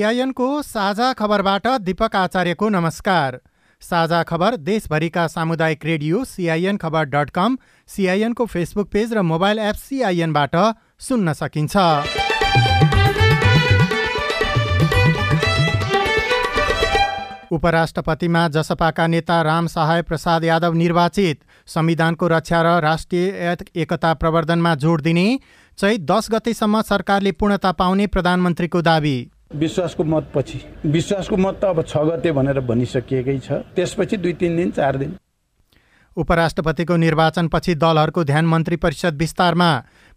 सिआइएनको 0.00 0.46
साझा 0.62 1.12
खबरबाट 1.12 1.66
दीपक 1.78 2.14
आचार्यको 2.16 2.68
नमस्कार। 2.68 3.38
साझा 3.82 4.22
खबर 4.22 4.54
देशभरिका 4.58 5.26
सामुदायिक 5.26 5.84
radio 5.84 6.22
CIN 6.24 6.76
Khabar 6.76 7.04
dot 7.06 7.30
com 7.30 7.56
सिआइएनको 7.88 8.46
Facebook 8.46 8.88
page 8.88 9.12
र 9.12 9.22
मोबाइल 9.22 9.58
एप 9.60 9.74
सिआइएनबाट 9.76 10.56
सुन्न 10.98 11.32
सकिन्छ। 11.32 11.76
उपराष्ट्रपतिमा 17.52 18.46
जसपाका 18.48 19.06
नेता 19.06 19.40
राम 19.42 19.66
सहाय 19.66 20.02
प्रसाद 20.02 20.44
यादव 20.44 20.74
निर्वाचित 20.74 21.44
संविधानको 21.68 22.28
रक्षा 22.28 22.62
र 22.62 22.80
राष्ट्रिय 22.82 23.56
एकता 23.76 24.14
प्रवर्धनमा 24.16 24.74
जोड 24.76 25.02
दिने 25.02 25.26
चैत 25.78 26.00
दस 26.10 26.30
गतेसम्म 26.32 26.82
सरकारले 26.84 27.32
पूर्णता 27.34 27.72
पाउने 27.74 28.06
प्रधानमन्त्रीको 28.06 28.82
दावी। 28.82 29.18
विश्वासको 29.50 30.04
मत 30.04 30.30
पछि। 30.34 30.60
विश्वासको 30.86 31.36
मत 31.36 31.58
त 31.62 31.64
अब 31.64 31.82
छ 31.82 31.96
गते 31.98 32.32
भनेर 32.32 32.60
भनिसकिएकै 32.60 33.38
छ। 33.38 33.52
त्यसपछि 33.74 34.16
दुई 34.16 34.32
तिन 34.32 34.56
दिन 34.56 34.70
चार 34.70 34.96
दिन। 34.96 35.16
उपराष्ट्रपतिको 36.16 36.96
निर्वाचनपछि 36.96 37.74
दलहरूको 37.74 38.24
ध्यान 38.24 38.46
मन्त्री 38.46 38.76
परिषद 38.76 39.16
विस्तारमा। 39.18 39.70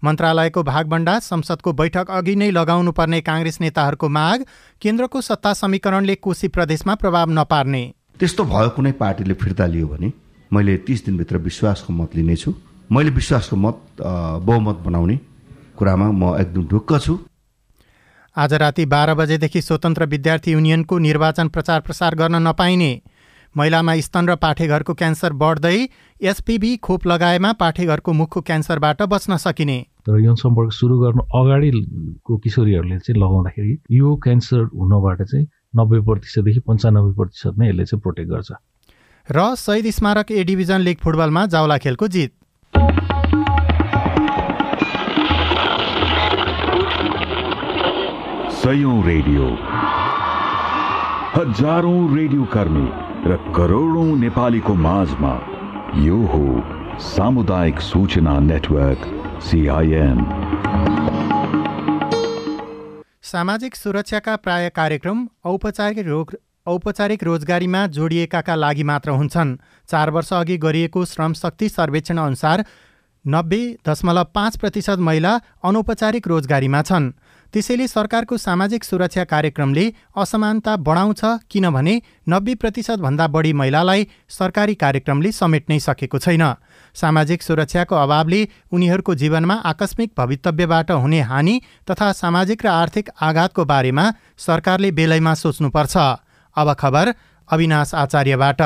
मन्त्रालयको 0.03 0.63
भागभण्डा 0.63 1.19
संसदको 1.19 1.73
बैठक 1.73 2.09
अघि 2.11 2.35
नै 2.35 2.49
लगाउनु 2.51 2.91
पर्ने 2.91 3.21
काङ्ग्रेस 3.21 3.57
नेताहरूको 3.61 4.09
माग 4.09 4.45
केन्द्रको 4.81 5.21
सत्ता 5.21 5.53
समीकरणले 5.53 6.15
कोशी 6.15 6.47
प्रदेशमा 6.47 6.95
प्रभाव 6.95 7.29
नपार्ने। 7.31 7.83
त्यस्तो 8.19 8.43
भयो 8.45 8.69
कुनै 8.69 8.91
पार्टीले 9.01 9.33
फिर्ता 9.33 9.65
लियो 9.65 9.87
भने 9.87 10.11
मैले 10.51 10.77
तिस 10.85 11.05
दिनभित्र 11.05 11.37
विश्वासको 11.41 11.93
मत 11.93 12.15
लिनेछु। 12.15 12.53
मैले 12.91 13.09
विश्वासको 13.09 13.55
मत 13.55 13.77
बहुमत 13.99 14.77
बनाउने 14.85 15.19
कुरामा 15.77 16.07
म 16.11 16.37
एकदम 16.37 16.67
ढुक्क 16.69 16.97
छु। 17.01 17.17
आज 18.35 18.53
राति 18.53 18.85
बाह्र 18.85 19.13
बजेदेखि 19.13 19.61
स्वतन्त्र 19.61 20.05
विद्यार्थी 20.05 20.51
युनियनको 20.51 20.97
निर्वाचन 20.99 21.47
प्रचार 21.47 21.81
प्रसार 21.81 22.15
गर्न 22.15 22.35
नपाइने। 22.41 23.01
महिलामा 23.55 23.95
स्तन 23.99 24.29
र 24.29 24.35
पाठेघरको 24.35 24.93
क्यान्सर 24.93 25.33
बढ्दै 25.33 25.77
एसपिबी 26.21 26.75
खोप 26.77 27.05
लगाएमा 27.07 27.51
पाठेघरको 27.53 28.13
मुखको 28.13 28.41
क्यान्सरबाट 28.41 29.01
बच्न 29.05 29.37
सकिने। 29.37 29.77
तर 30.01 30.19
यौन 30.19 30.35
सम्पर्क 30.35 30.71
सुरु 30.73 30.97
गर्नु 30.99 31.23
अगाडिको 31.31 32.37
किशोरीहरूले 32.37 32.99
चाहिँ 32.99 33.21
लगाउँदाखेरि 33.21 33.77
यो 33.97 34.15
क्यान्सर 34.23 34.63
हुनबाट 34.73 35.21
चाहिँ 35.21 35.45
नब्बे 35.77 35.99
प्रतिशतदेखि 36.01 36.59
पन्चानब्बे 36.67 37.13
प्रतिशत 37.13 37.53
नै 37.59 37.69
यसले 37.69 37.85
चाहिँ 37.85 38.01
प्रोटेक्ट 38.01 38.29
गर्छ। 38.31 38.51
र 39.29 39.55
शहीद 39.55 39.89
स्मारक 39.93 40.31
ए 40.31 40.43
डिभिजन 40.43 40.81
लिग 40.81 40.97
फुटबलमा 41.05 41.45
जाउला 41.53 41.77
खेलको 41.77 42.07
जित। 42.07 42.33
सयौं 48.63 48.97
रेडियो। 49.03 49.45
हजारौं 51.31 52.01
रेडियो 52.15 52.43
कर्मी 52.51 52.83
र 53.25 53.37
करोडौं 53.55 54.05
नेपालीको 54.17 54.75
माझमा 54.83 55.31
यो 55.99 56.19
हो 56.27 56.43
सामुदायिक 57.05 57.79
सूचना 57.81 58.37
नेटवर्क 58.41 59.03
सिआइएन 59.47 60.21
सामाजिक 63.31 63.75
सुरक्षाका 63.75 64.35
प्राय 64.37 64.69
कार्यक्रम 64.69 65.27
औपचारिक 65.45 66.07
रोग 66.07 66.33
औपचारिक 66.67 67.23
रोजगारीमा 67.23 67.85
जोडिएकाका 67.89 68.55
लागि 68.55 68.83
मात्र 68.91 69.17
हुन्छन्। 69.19 69.55
चार 69.89 70.09
वर्ष 70.11 70.33
अघि 70.33 70.57
गरिएको 70.59 71.05
श्रम 71.07 71.33
शक्ति 71.43 71.69
सर्वेक्षण 71.71 72.17
अनुसार 72.21 72.65
नब्बे 73.25 73.61
दशमलव 73.87 74.33
पाँच 74.35 74.57
प्रतिशत 74.57 75.07
महिला 75.09 75.39
अनौपचारिक 75.63 76.27
रोजगारीमा 76.27 76.81
छन्। 76.83 77.13
त्यसैले 77.53 77.87
सरकारको 77.87 78.37
सामाजिक 78.37 78.83
सुरक्षा 78.83 79.23
कार्यक्रमले 79.23 79.83
असमानता 80.17 80.75
बढाउँछ 80.77 81.21
किनभने 81.51 81.93
नब्बे 82.29 82.53
प्रतिशतभन्दा 82.55 83.27
बढी 83.27 83.51
महिलालाई 83.53 84.07
सरकारी 84.29 84.75
कार्यक्रमले 84.75 85.31
समेट्नै 85.31 85.77
सकेको 85.79 86.17
छैन। 86.17 86.43
सामाजिक 86.95 87.41
सुरक्षाको 87.41 87.95
अभावले 87.95 88.41
उनीहरूको 88.73 89.15
जीवनमा 89.15 89.55
आकस्मिक 89.71 90.11
भवितव्यबाट 90.17 90.91
हुने 90.93 91.21
हानि 91.21 91.55
तथा 91.85 92.11
सामाजिक 92.13 92.65
र 92.65 92.67
आर्थिक 92.69 93.09
आघातको 93.21 93.65
बारेमा 93.65 94.05
सरकारले 94.37 94.91
बेलैमा 94.91 95.33
सोच्नुपर्छ। 95.33 95.95
अब 96.57 96.73
खबर 96.73 97.13
अविनाश 97.47 97.93
आचार्यबाट। 97.95 98.61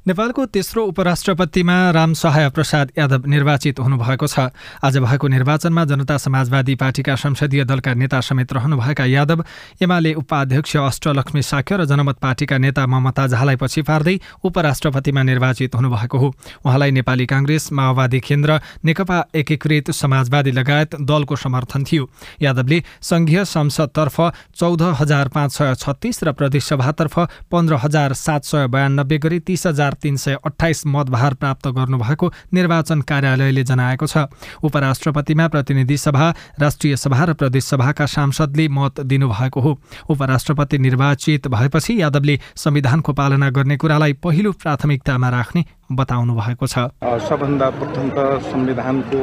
नेपालको 0.00 0.44
तेस्रो 0.46 0.84
उपराष्ट्रपतिमा 0.86 1.74
राम 1.92 2.12
सहाय 2.16 2.48
प्रसाद 2.50 2.90
यादव 2.98 3.26
निर्वाचित 3.28 3.78
हुनुभएको 3.78 4.26
छ। 4.26 4.48
आज 4.80 4.96
भएको 4.96 5.28
निर्वाचनमा 5.28 5.84
जनता 5.84 6.16
समाजवादी 6.16 6.74
पार्टीका 6.74 7.14
संसदीय 7.14 7.64
दलका 7.64 7.92
नेता 7.94 8.20
समेत 8.20 8.52
रहनुभएका 8.52 9.04
यादव 9.04 9.44
एमाले 9.76 10.12
उपाध्यक्ष 10.14 10.76
अष्टलक्ष्मी 10.76 11.42
साक्य 11.42 11.76
र 11.76 11.84
जनमत 11.84 12.16
पार्टीका 12.16 12.58
नेता 12.58 12.86
ममता 12.86 13.26
झालाई 13.28 13.56
पछि 13.60 13.82
पार्दै 13.82 14.16
उपराष्ट्रपतिमा 14.40 15.22
निर्वाचित 15.22 15.74
हुनुभएको 15.74 16.18
हो। 16.18 16.32
उहाँलाई 16.64 16.90
नेपाली 16.90 17.26
काङ्ग्रेस 17.26 17.72
माओवादी 17.72 18.20
केन्द्र 18.20 18.60
नेकपा 18.80 19.18
एकीकृत 19.36 19.90
समाजवादी 19.92 20.50
लगायत 20.50 20.96
दलको 20.96 21.36
समर्थन 21.36 21.84
थियो। 21.84 22.08
यादवले 22.40 22.82
संघीय 23.04 23.44
संसदतर्फ 23.44 24.16
चौध 24.56 24.82
हजार 24.96 25.28
पाँच 25.28 25.52
सय 25.52 25.74
छत्तिस 25.76 26.24
र 26.24 26.32
प्रदेशसभातर्फ 26.32 27.18
पन्ध्र 27.52 27.74
हजार 27.84 28.12
सात 28.16 28.44
सय 28.44 28.66
बयानब्बे 28.66 29.18
गरी 29.18 29.40
तिस 29.44 29.66
हजार 29.66 29.89
हजार 29.90 29.98
तिन 30.02 30.16
सय 30.16 30.36
अठाइस 30.46 30.82
मतभार 30.86 31.34
प्राप्त 31.34 31.68
गर्नुभएको 31.68 32.26
निर्वाचन 32.54 33.00
कार्यालयले 33.02 33.62
जनाएको 33.64 34.06
छ। 34.06 34.30
उपराष्ट्रपतिमा 34.62 35.48
प्रतिनिधि 35.48 35.96
सभा 35.96 36.26
राष्ट्रिय 36.60 36.96
सभा 36.96 37.24
र 37.24 37.32
प्रदेश 37.34 37.64
सभाका 37.64 38.06
सांसदले 38.06 38.68
मत 38.70 39.00
दिनुभएको 39.02 39.60
हो। 39.60 39.78
उपराष्ट्रपति 40.08 40.78
निर्वाचित 40.78 41.48
भएपछि 41.48 42.00
यादवले 42.02 42.38
संविधानको 42.56 43.12
पालना 43.12 43.50
गर्ने 43.50 43.76
कुरालाई 43.76 44.12
पहिलो 44.22 44.52
प्राथमिकतामा 44.52 45.28
राख्ने 45.28 45.64
बताउनु 45.92 46.34
भएको 46.34 46.66
छ। 46.66 46.78
सबभन्दा 47.02 47.70
प्रथम 47.70 48.06
त 48.14 48.18
संविधानको 48.46 49.20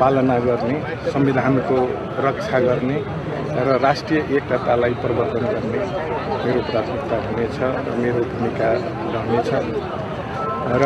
पालना 0.00 0.38
गर्ने 0.40 0.76
संविधानको 1.12 1.76
रक्षा 2.26 2.58
गर्ने 2.60 2.96
र 3.50 3.78
राष्ट्रिय 3.82 4.20
एकतालाई 4.36 4.94
प्रवर्धन 5.02 5.44
गर्ने 5.52 5.78
मेरो 6.44 6.60
प्राथमिकता 6.70 7.16
हुनेछ 7.24 7.56
र 7.86 7.96
मेरो 8.02 8.20
भूमिका 8.32 8.68
रहनेछ। 9.14 9.50
र 10.82 10.84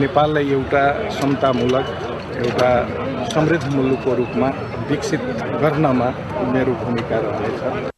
नेपाललाई 0.00 0.50
एउटा 0.50 0.84
समतामूलक 1.20 1.86
एउटा 2.44 2.70
समृद्ध 3.34 3.64
मुलुकको 3.74 4.14
रूपमा 4.14 4.48
विकसित 4.90 5.26
गर्नमा 5.62 6.08
मेरो 6.54 6.72
भूमिका 6.84 7.18
रहनेछ। 7.26 7.93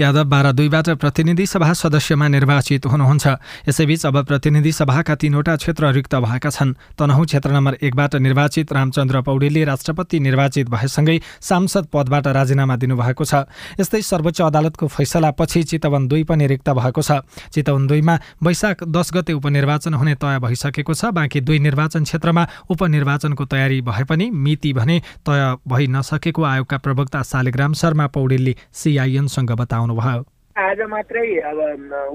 यादव 0.00 0.24
बाह्र 0.24 0.52
दुईबाट 0.52 0.88
प्रतिनिधि 1.00 1.46
सभा 1.46 1.72
सदस्यमा 1.72 2.28
निर्वाचित 2.28 2.86
हुनुहुन्छ। 2.86 3.26
यसैबीच 3.68 4.04
अब 4.06 4.16
प्रतिनिधि 4.24 4.72
सभाका 4.72 5.14
तीनवटा 5.14 5.56
क्षेत्र 5.56 5.92
रिक्त 5.92 6.14
भएका 6.16 6.50
छन्। 6.50 6.74
तनहु 6.98 7.24
क्षेत्र 7.24 7.50
नम्बर 7.50 7.76
एकबाट 7.80 8.14
निर्वाचित 8.16 8.72
रामचन्द्र 8.72 9.20
पौडेलले 9.22 9.64
राष्ट्रपति 9.64 10.20
निर्वाचित 10.20 10.68
भएसँगै 10.68 11.18
सांसद 11.40 11.86
पदबाट 11.88 12.26
राजीनामा 12.28 12.76
दिनुभएको 12.76 13.24
छ। 13.24 13.34
यस्तै 13.80 14.02
सर्वोच्च 14.02 14.40
अदालतको 14.42 14.86
फैसलापछि 14.86 15.62
चितवन 15.64 16.08
दुई 16.08 16.24
पनि 16.24 16.46
रिक्त 16.46 16.68
भएको 16.70 17.02
छ। 17.02 17.24
चितवन 17.56 17.86
दुईमा 17.86 18.18
वैशाख 18.44 18.84
दस 18.84 19.10
गते 19.14 19.32
उपनिर्वाचन 19.32 19.94
हुने 19.94 20.14
तय 20.14 20.38
भइसकेको 20.44 20.94
छ। 20.94 21.04
बाँकी 21.16 21.40
दुई 21.40 21.58
निर्वाचन 21.58 22.04
क्षेत्रमा 22.04 22.46
उपनिर्वाचनको 22.68 23.44
तयारी 23.46 23.80
भए 23.80 24.04
पनि 24.04 24.30
मिति 24.30 24.72
भने 24.72 25.00
तय 25.24 25.56
भइ 25.64 25.86
नसकेको 25.88 26.42
आयोगका 26.44 26.78
प्रवक्ता 26.84 27.22
शालिग्राम 27.24 27.72
शर्मा 27.72 28.06
पौडेलले 28.12 28.56
सिआइएनसँग 28.74 29.52
बताउनु 29.56 29.85
बताउनुभयो 29.86 30.24
आज 30.56 30.80
मात्रै 30.88 31.22
अब 31.44 31.58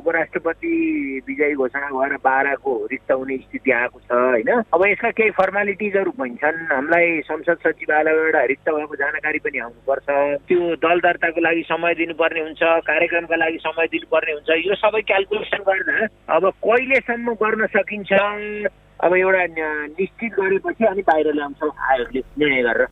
उपराष्ट्रपति 0.01 0.73
विजयी 1.28 1.53
घोषणा 1.55 1.90
भएर 1.93 2.16
बाह्रको 2.25 2.73
हुने 2.90 3.37
स्थिति 3.37 3.72
आएको 3.72 3.99
छ 4.01 4.11
होइन? 4.11 4.49
अब 4.73 4.85
यसका 4.90 5.09
केही 5.13 5.29
फर्मालिटिजहरू 5.37 6.11
पनि 6.17 6.35
छन्। 6.41 6.57
हामीलाई 6.73 7.22
संसद 7.29 7.57
सचिवालयबाट 7.61 8.49
रिक्त 8.49 8.69
भएको 8.69 8.96
जानकारी 8.97 9.40
पनि 9.46 9.57
आउनुपर्छ। 9.61 10.09
त्यो 10.49 10.59
दल 10.81 10.99
दर्ताको 11.05 11.41
लागि 11.41 11.61
समय 11.69 11.93
दिनुपर्ने 12.01 12.41
हुन्छ 12.41 12.61
कार्यक्रमका 12.90 13.35
लागि 13.46 13.57
समय 13.61 13.87
दिनुपर्ने 13.93 14.31
हुन्छ। 14.34 14.49
यो 14.66 14.75
सबै 14.81 15.01
क्यालकुलेसन 15.05 15.61
गर्दा 15.69 16.07
अब 16.35 16.49
कहिलेसम्म 16.66 17.34
गर्न 17.37 17.66
सकिन्छ? 17.78 18.11
अब 19.05 19.13
एउटा 19.22 19.46
निश्चित 20.01 20.31
गरेपछि 20.34 20.85
अनि 20.85 21.01
बाहिर 21.05 21.34
ल्याउँछौँ 21.34 21.72
आयोगले 21.93 22.22
निर्णय 22.41 22.61
गरेर। 22.63 22.90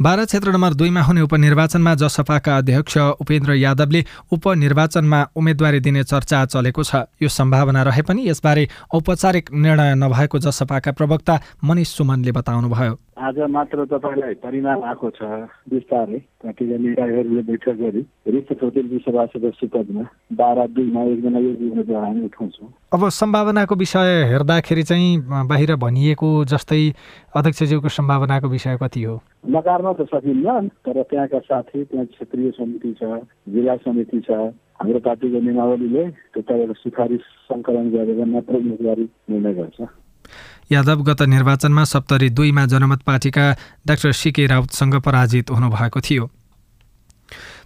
बाह्र 0.00 0.24
क्षेत्र 0.24 0.52
नम्बर 0.52 0.74
दुईमा 0.74 1.02
हुने 1.02 1.20
उपनिर्वाचनमा 1.20 1.94
जसपाका 1.94 2.56
अध्यक्ष 2.56 2.96
उपेन्द्र 3.20 3.54
यादवले 3.54 4.04
उपनिर्वाचनमा 4.32 5.20
उम्मेद्वारी 5.36 5.80
दिने 5.80 6.04
चर्चा 6.04 6.44
चलेको 6.46 6.82
छ। 6.82 6.94
यो 7.22 7.28
सम्भावना 7.28 7.82
रहे 7.82 8.02
पनि 8.02 8.28
यसबारे 8.28 8.68
औपचारिक 8.94 9.52
निर्णय 9.52 9.94
नभएको 9.94 10.38
जसपाका 10.38 10.92
प्रवक्ता 10.92 11.40
मनिष 11.64 11.88
सुमनले 11.88 12.32
बताउनुभयो। 12.32 12.98
आज 13.30 13.38
मात्र 13.46 13.84
तपाईँलाई 13.86 14.34
परिणाम 14.42 14.82
आएको 14.90 15.08
छ। 15.14 15.22
बिस्तारै 15.70 16.18
पार्टीका 16.42 16.76
निकायहरूले 16.82 17.42
बैठक 17.46 17.76
गरी 17.78 18.02
रिक्त 18.26 18.50
प्रतिनिधि 18.58 18.98
सभा 19.06 19.24
सदस्य 19.30 19.66
पदमा 19.70 20.02
बाह्र 20.34 20.66
दुईमा 20.74 21.02
एकजना 21.14 21.38
यो 21.38 21.50
उम्मेद्वार 21.70 22.02
हामी 22.02 22.24
उठाउँछौँ। 22.26 22.68
अब 22.90 23.02
सम्भावनाको 23.14 23.74
विषय 23.82 24.10
हेर्दाखेरि 24.34 24.82
चाहिँ 24.82 25.46
बाहिर 25.46 25.74
भनिएको 25.78 26.28
जस्तै 26.50 26.82
अध्यक्षज्यूको 27.38 27.88
सम्भावनाको 27.98 28.48
विषय 28.50 28.76
कति 28.82 29.02
हो? 29.06 29.14
नकार्न 29.46 29.92
त 29.94 30.10
सकिन्न 30.10 30.66
तर 30.82 31.02
त्यहाँका 31.06 31.38
साथी 31.46 31.84
त्यहाँ 31.86 32.06
क्षेत्रीय 32.10 32.50
समिति 32.58 32.92
छ 32.98 33.22
जिल्ला 33.54 33.76
समिति 33.86 34.20
छ 34.26 34.42
हाम्रो 34.82 34.98
पार्टीको 35.06 35.38
नियमावलीले 35.38 36.04
त्यो 36.34 36.72
सिफारिस 36.82 37.24
सङ्कलन 37.46 37.90
गरेर 37.94 38.24
मात्र 38.26 38.54
उम्मेदवारी 38.56 39.08
निर्णय 39.30 39.54
गर्छ। 39.54 39.80
यादव 40.70 41.02
गत 41.02 41.22
निर्वाचनमा 41.22 41.84
सप्तरी 41.84 42.28
दुईमा 42.30 42.64
जनमत 42.66 43.02
पार्टीका 43.02 43.44
डाक्टर 43.86 44.12
सिके 44.12 44.46
राउतसँग 44.46 44.94
पराजित 44.94 45.50
हुनुभएको 45.50 46.00
थियो। 46.00 46.30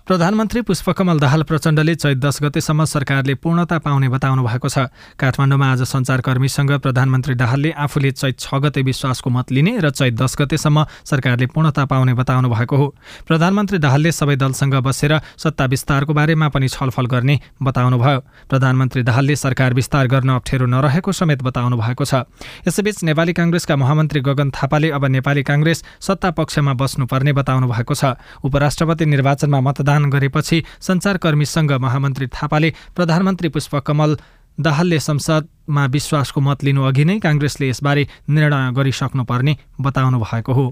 प्रधानमन्त्री 0.07 0.61
पुष्पकमल 0.61 1.19
दाहाल 1.19 1.43
प्रचण्डले 1.49 1.95
चैत 1.95 2.17
दस 2.21 2.39
गतेसम्म 2.43 2.85
सरकारले 2.85 3.35
पूर्णता 3.41 3.79
पाउने 3.81 4.09
बताउनु 4.13 4.43
भएको 4.45 4.69
छ। 4.69 4.93
काठमाडौँमा 5.17 5.67
आज 5.73 5.83
सञ्चारकर्मीसँग 5.89 6.73
प्रधानमन्त्री 6.85 7.35
दाहालले 7.35 7.71
आफूले 7.73 8.11
चैत 8.13 8.37
छ 8.39 8.61
गते 8.61 8.83
विश्वासको 8.85 9.31
मत 9.33 9.53
लिने 9.57 9.81
र 9.81 9.91
चैत 9.91 10.13
दस 10.13 10.37
गतेसम्म 10.37 10.85
सरकारले 11.09 11.47
पूर्णता 11.49 11.85
पाउने 11.89 12.15
बताउनु 12.21 12.49
भएको 12.53 12.77
हो। 12.77 12.87
प्रधानमन्त्री 13.25 13.79
दाहालले 13.81 14.13
सबै 14.13 14.37
दलसँग 14.37 14.75
बसेर 14.85 15.19
सत्ता 15.41 15.65
विस्तारको 15.73 16.13
बारेमा 16.13 16.49
पनि 16.53 16.69
छलफल 16.69 17.07
गर्ने 17.09 17.41
बताउनुभयो 17.65 18.21
प्रधानमन्त्री 18.53 19.03
दाहालले 19.09 19.37
सरकार 19.37 19.73
विस्तार 19.73 20.07
गर्न 20.13 20.37
अप्ठ्यारो 20.37 20.67
नरहेको 20.69 21.13
समेत 21.17 21.41
बताउनु 21.41 21.81
भएको 21.81 22.05
छ। 22.05 22.29
यसैबीच 22.69 23.09
नेपाली 23.09 23.33
काङ्ग्रेसका 23.33 23.77
महामन्त्री 23.81 24.21
गगन 24.21 24.53
थापाले 24.53 24.93
अब 24.93 25.05
नेपाली 25.17 25.43
काङ्ग्रेस 25.49 25.83
सत्ता 26.05 26.31
पक्षमा 26.37 26.77
बस्नुपर्ने 26.77 27.33
बताउनु 27.33 27.73
भएको 27.73 27.95
छ। 27.97 28.21
उपराष्ट्रपति 28.45 29.05
निर्वाचनमा 29.09 29.61
मतदान 29.65 29.93
प्रदान 29.95 30.11
गरेपछि 30.11 30.63
सञ्चारकर्मीसँग 30.81 31.73
महामन्त्री 31.79 32.27
थापाले 32.27 32.73
प्रधानमन्त्री 32.97 33.49
पुष्पकमल 33.49 34.17
दाहालले 34.59 34.99
संसदमा 35.01 35.85
विश्वासको 35.87 36.41
मत 36.41 36.65
लिनु 36.65 36.83
अघि 36.83 37.05
नै 37.05 37.19
काङ्ग्रेसले 37.23 37.69
यसबारे 37.69 38.07
निर्णय 38.29 38.73
गरिसक्नुपर्ने 38.75 39.57
बताउनु 39.81 40.19
भएको 40.19 40.53
हो। 40.53 40.67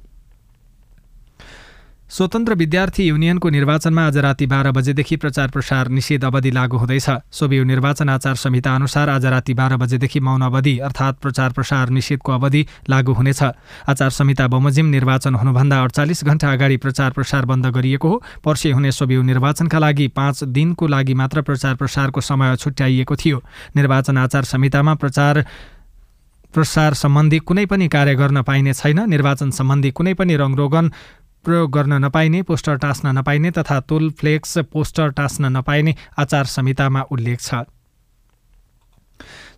स्वतन्त्र 2.12 2.54
विद्यार्थी 2.54 3.04
युनियनको 3.04 3.48
निर्वाचनमा 3.50 4.02
आज 4.06 4.16
राति 4.18 4.46
बाह्र 4.46 4.70
बजेदेखि 4.70 5.16
प्रचार 5.16 5.50
प्रसार 5.50 5.88
निषेध 5.88 6.24
अवधि 6.24 6.50
लागू 6.50 6.76
हुँदैछ। 6.78 7.06
सोभियु 7.32 7.64
निर्वाचन 7.64 8.08
आचार 8.08 8.34
संहिता 8.36 8.74
अनुसार 8.74 9.08
आज 9.08 9.26
राति 9.26 9.54
बाह्र 9.54 9.76
बजेदेखि 9.76 10.20
मौन 10.20 10.42
अवधि 10.42 10.76
अर्थात् 10.78 11.20
प्रचार 11.22 11.52
प्रसार 11.52 11.88
निषेधको 11.88 12.32
अवधि 12.32 12.66
लागू 12.90 13.12
हुनेछ। 13.12 13.42
आचार 13.88 14.10
संहिता 14.10 14.46
बमोजिम 14.46 14.86
निर्वाचन 14.86 15.34
हुनुभन्दा 15.34 15.82
अडचालिस 15.82 16.24
घण्टा 16.24 16.52
अगाडि 16.52 16.76
प्रचार 16.76 17.10
प्रसार 17.10 17.44
बन्द 17.48 17.66
गरिएको 17.72 18.08
हो। 18.08 18.22
पर्सि 18.44 18.70
हुने 18.70 18.92
सोभियु 18.92 19.22
निर्वाचनका 19.22 19.78
लागि 19.78 20.08
पाँच 20.12 20.44
दिनको 20.44 20.86
लागि 20.86 21.14
मात्र 21.14 21.42
प्रचार 21.42 21.74
प्रसारको 21.74 22.20
समय 22.20 22.56
छुट्याइएको 22.56 23.16
थियो। 23.16 23.42
निर्वाचन 23.76 24.18
आचार 24.18 24.44
संहितामा 24.52 24.94
प्रचार 24.94 25.44
प्रसार 26.54 26.94
सम्बन्धी 26.94 27.38
कुनै 27.38 27.64
पनि 27.66 27.88
कार्य 27.88 28.14
गर्न 28.14 28.42
पाइने 28.42 28.72
छैन। 28.74 29.00
निर्वाचन 29.08 29.50
सम्बन्धी 29.50 29.90
कुनै 29.90 30.14
पनि 30.14 30.36
रङरोगन 30.36 30.92
प्रयोग 31.44 31.70
गर्न 31.72 31.92
नपाइने 32.04 32.42
पोस्टर 32.42 32.76
टाँस्न 32.78 33.18
नपाइने 33.18 33.50
तथा 33.50 33.80
तुल 33.80 34.10
फ्लेक्स 34.10 34.58
पोस्टर 34.72 35.10
टाँस्न 35.12 35.56
नपाइने 35.56 35.94
आचार 36.18 36.44
संहितामा 36.46 37.02
उल्लेख 37.10 37.40
छ। 37.40 37.54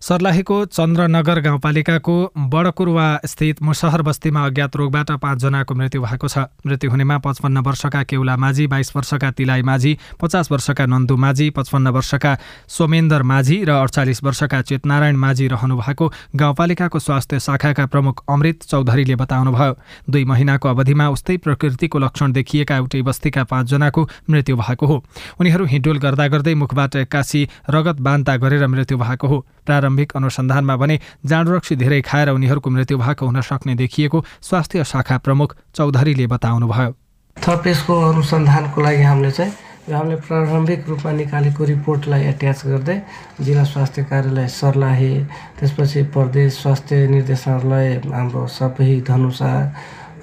सर्लाहीको 0.01 0.55
चन्द्रनगर 0.67 1.39
गाउँपालिकाको 1.41 2.15
बडकुरुवा 2.49 3.07
स्थित 3.25 3.61
मुसहर 3.63 4.01
बस्तीमा 4.01 4.45
अज्ञात 4.45 4.75
रोगबाट 4.75 5.11
पाँचजनाको 5.17 5.75
मृत्यु 5.75 6.01
भएको 6.01 6.27
छ। 6.27 6.37
मृत्यु 6.67 6.91
हुनेमा 6.91 7.17
पचपन्न 7.17 7.57
वर्षका 7.65 8.03
केउला 8.03 8.35
माझी 8.37 8.67
बाइस 8.67 8.91
वर्षका 8.95 9.31
तिलाइ 9.31 9.61
माझी 9.61 9.97
पचास 10.21 10.51
वर्षका 10.51 10.85
नन्दु 10.85 11.15
माझी 11.17 11.49
पचपन्न 11.49 11.87
वर्षका 11.95 12.37
सोमेन्दर 12.67 13.23
माझी 13.23 13.63
र 13.63 13.71
अडचालिस 13.71 14.23
वर्षका 14.23 14.61
चेतनारायण 14.61 15.15
माझी 15.15 15.47
रहनु 15.47 15.75
भएको 15.77 16.11
गाउँपालिकाको 16.35 16.99
स्वास्थ्य 16.99 17.39
शाखाका 17.39 17.85
प्रमुख 17.85 18.23
अमृत 18.29 18.63
चौधरीले 18.63 19.15
बताउनुभयो। 19.15 19.73
दुई 20.09 20.23
महिनाको 20.25 20.69
अवधिमा 20.69 21.09
उस्तै 21.09 21.37
प्रकृतिको 21.37 21.99
लक्षण 21.99 22.31
देखिएका 22.31 22.75
एउटै 22.75 23.01
बस्तीका 23.01 23.43
पाँचजनाको 23.43 24.07
मृत्यु 24.29 24.55
भएको 24.55 24.85
हो। 24.85 25.03
उनीहरू 25.39 25.65
हिँडुल 25.65 25.97
गर्दा 25.97 26.27
गर्दै 26.27 26.53
मुखबाट 26.55 26.95
एक्कासी 26.95 27.47
रगत 27.69 28.01
बान्ता 28.01 28.37
गरेर 28.37 28.67
मृत्यु 28.67 28.97
भएको 28.97 29.27
हो। 29.27 29.45
प्रारम्भिक 29.65 30.15
अनुसन्धानमा 30.15 30.75
भने 30.77 30.99
जाँडरक्सी 31.25 31.75
धेरै 31.75 32.01
खाएर 32.01 32.29
उनीहरूको 32.29 32.69
मृत्यु 32.69 32.97
भएको 32.97 33.25
हुन 33.25 33.41
सक्ने 33.41 33.75
देखिएको 33.75 34.23
स्वास्थ्य 34.41 34.83
शाखा 34.83 35.17
प्रमुख 35.25 35.55
चौधरीले 35.75 36.27
बताउनुभयो। 36.33 36.91
थपेसको 37.37 37.93
अनुसन्धानको 38.09 38.81
लागि 38.81 39.03
हामीले 39.03 39.31
चाहिँ 39.31 39.53
हामीले 39.85 40.15
प्रारम्भिक 40.25 40.87
रूपमा 40.89 41.11
निकालेको 41.11 41.63
रिपोर्टलाई 41.63 42.21
एट्याच 42.33 42.61
गर्दै 42.65 42.97
जिल्ला 43.37 43.63
स्वास्थ्य 43.63 44.03
कार्यालय 44.09 44.47
सर्लाही 44.49 45.13
त्यसपछि 45.59 46.01
प्रदेश 46.09 46.53
स्वास्थ्य 46.61 46.95
निर्देशनालय 47.07 47.87
हाम्रो 48.09 48.47
सबै 48.49 48.89
धनुषा 49.07 49.51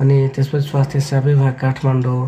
अनि 0.00 0.16
त्यसपछि 0.34 0.66
स्वास्थ्य 0.68 1.00
सेवा 1.00 1.22
विभाग 1.22 1.54
काठमाडौँ 1.62 2.20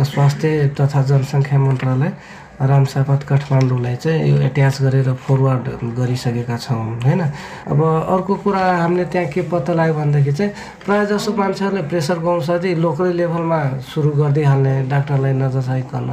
स्वास्थ्य 0.00 0.48
तथा 0.80 1.02
जनसङ्ख्या 1.10 1.58
मन्त्रालय 1.58 2.12
रामसापत 2.60 3.22
काठमाडौँलाई 3.28 3.96
चाहिँ 3.96 4.28
यो 4.30 4.36
एट्याच 4.42 4.82
गरेर 4.82 5.12
फरवर्ड 5.14 5.66
गरिसकेका 5.94 6.56
छौँ 6.58 6.98
होइन? 7.06 7.22
अब 7.70 7.80
अर्को 7.82 8.34
कुरा 8.42 8.62
हामीले 8.82 9.04
त्यहाँ 9.14 9.28
के 9.30 9.42
पत्ता 9.46 9.72
लाग्यो 9.78 9.94
भनेदेखि 9.94 10.32
चाहिँ 10.32 10.52
प्रायः 10.84 11.04
जसो 11.14 11.32
मान्छेहरूले 11.38 11.82
प्रेसरको 11.86 12.28
औषधि 12.34 12.74
लोकल 12.82 13.08
लेभलमा 13.14 13.60
सुरु 13.90 14.10
गरिदिइहाल्ने 14.18 14.74
डाक्टरलाई 14.90 15.32
नजचाइकन 15.38 16.10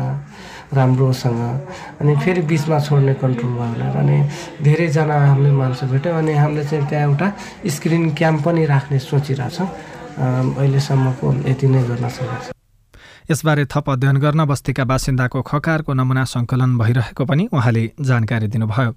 राम्रोसँग 0.74 1.42
अनि 2.02 2.16
फेरि 2.22 2.42
बिचमा 2.46 2.80
छोड्ने 2.80 3.14
कन्ट्रोल 3.22 3.54
भयो 3.58 3.90
अनि 4.00 4.18
धेरैजना 4.64 5.16
हामीले 5.26 5.52
मान्छे 5.52 5.86
भेट्यौँ 5.92 6.18
अनि 6.18 6.34
हामीले 6.34 6.64
चाहिँ 6.66 6.88
त्यहाँ 6.90 7.10
एउटा 7.10 7.28
स्क्रिन 7.74 8.10
क्याम्प 8.14 8.44
पनि 8.46 8.66
राख्ने 8.66 9.00
सोचिरहेछौँ। 9.00 9.68
अहिलेसम्मको 10.16 11.34
यति 11.50 11.68
नै 11.68 11.84
गर्न 11.84 12.10
सकेको 12.10 12.55
यसबारे 13.32 13.66
थप 13.66 13.90
अध्ययन 13.90 14.18
गर्न 14.18 14.46
बस्तीका 14.46 14.84
बासिन्दाको 14.86 15.42
खकारको 15.42 15.94
नमुना 15.94 16.24
सङ्कलन 16.26 16.78
भइरहेको 16.78 17.26
पनि 17.26 17.44
उहाँले 17.54 17.84
जानकारी 18.02 18.48
दिनुभयो। 18.48 18.92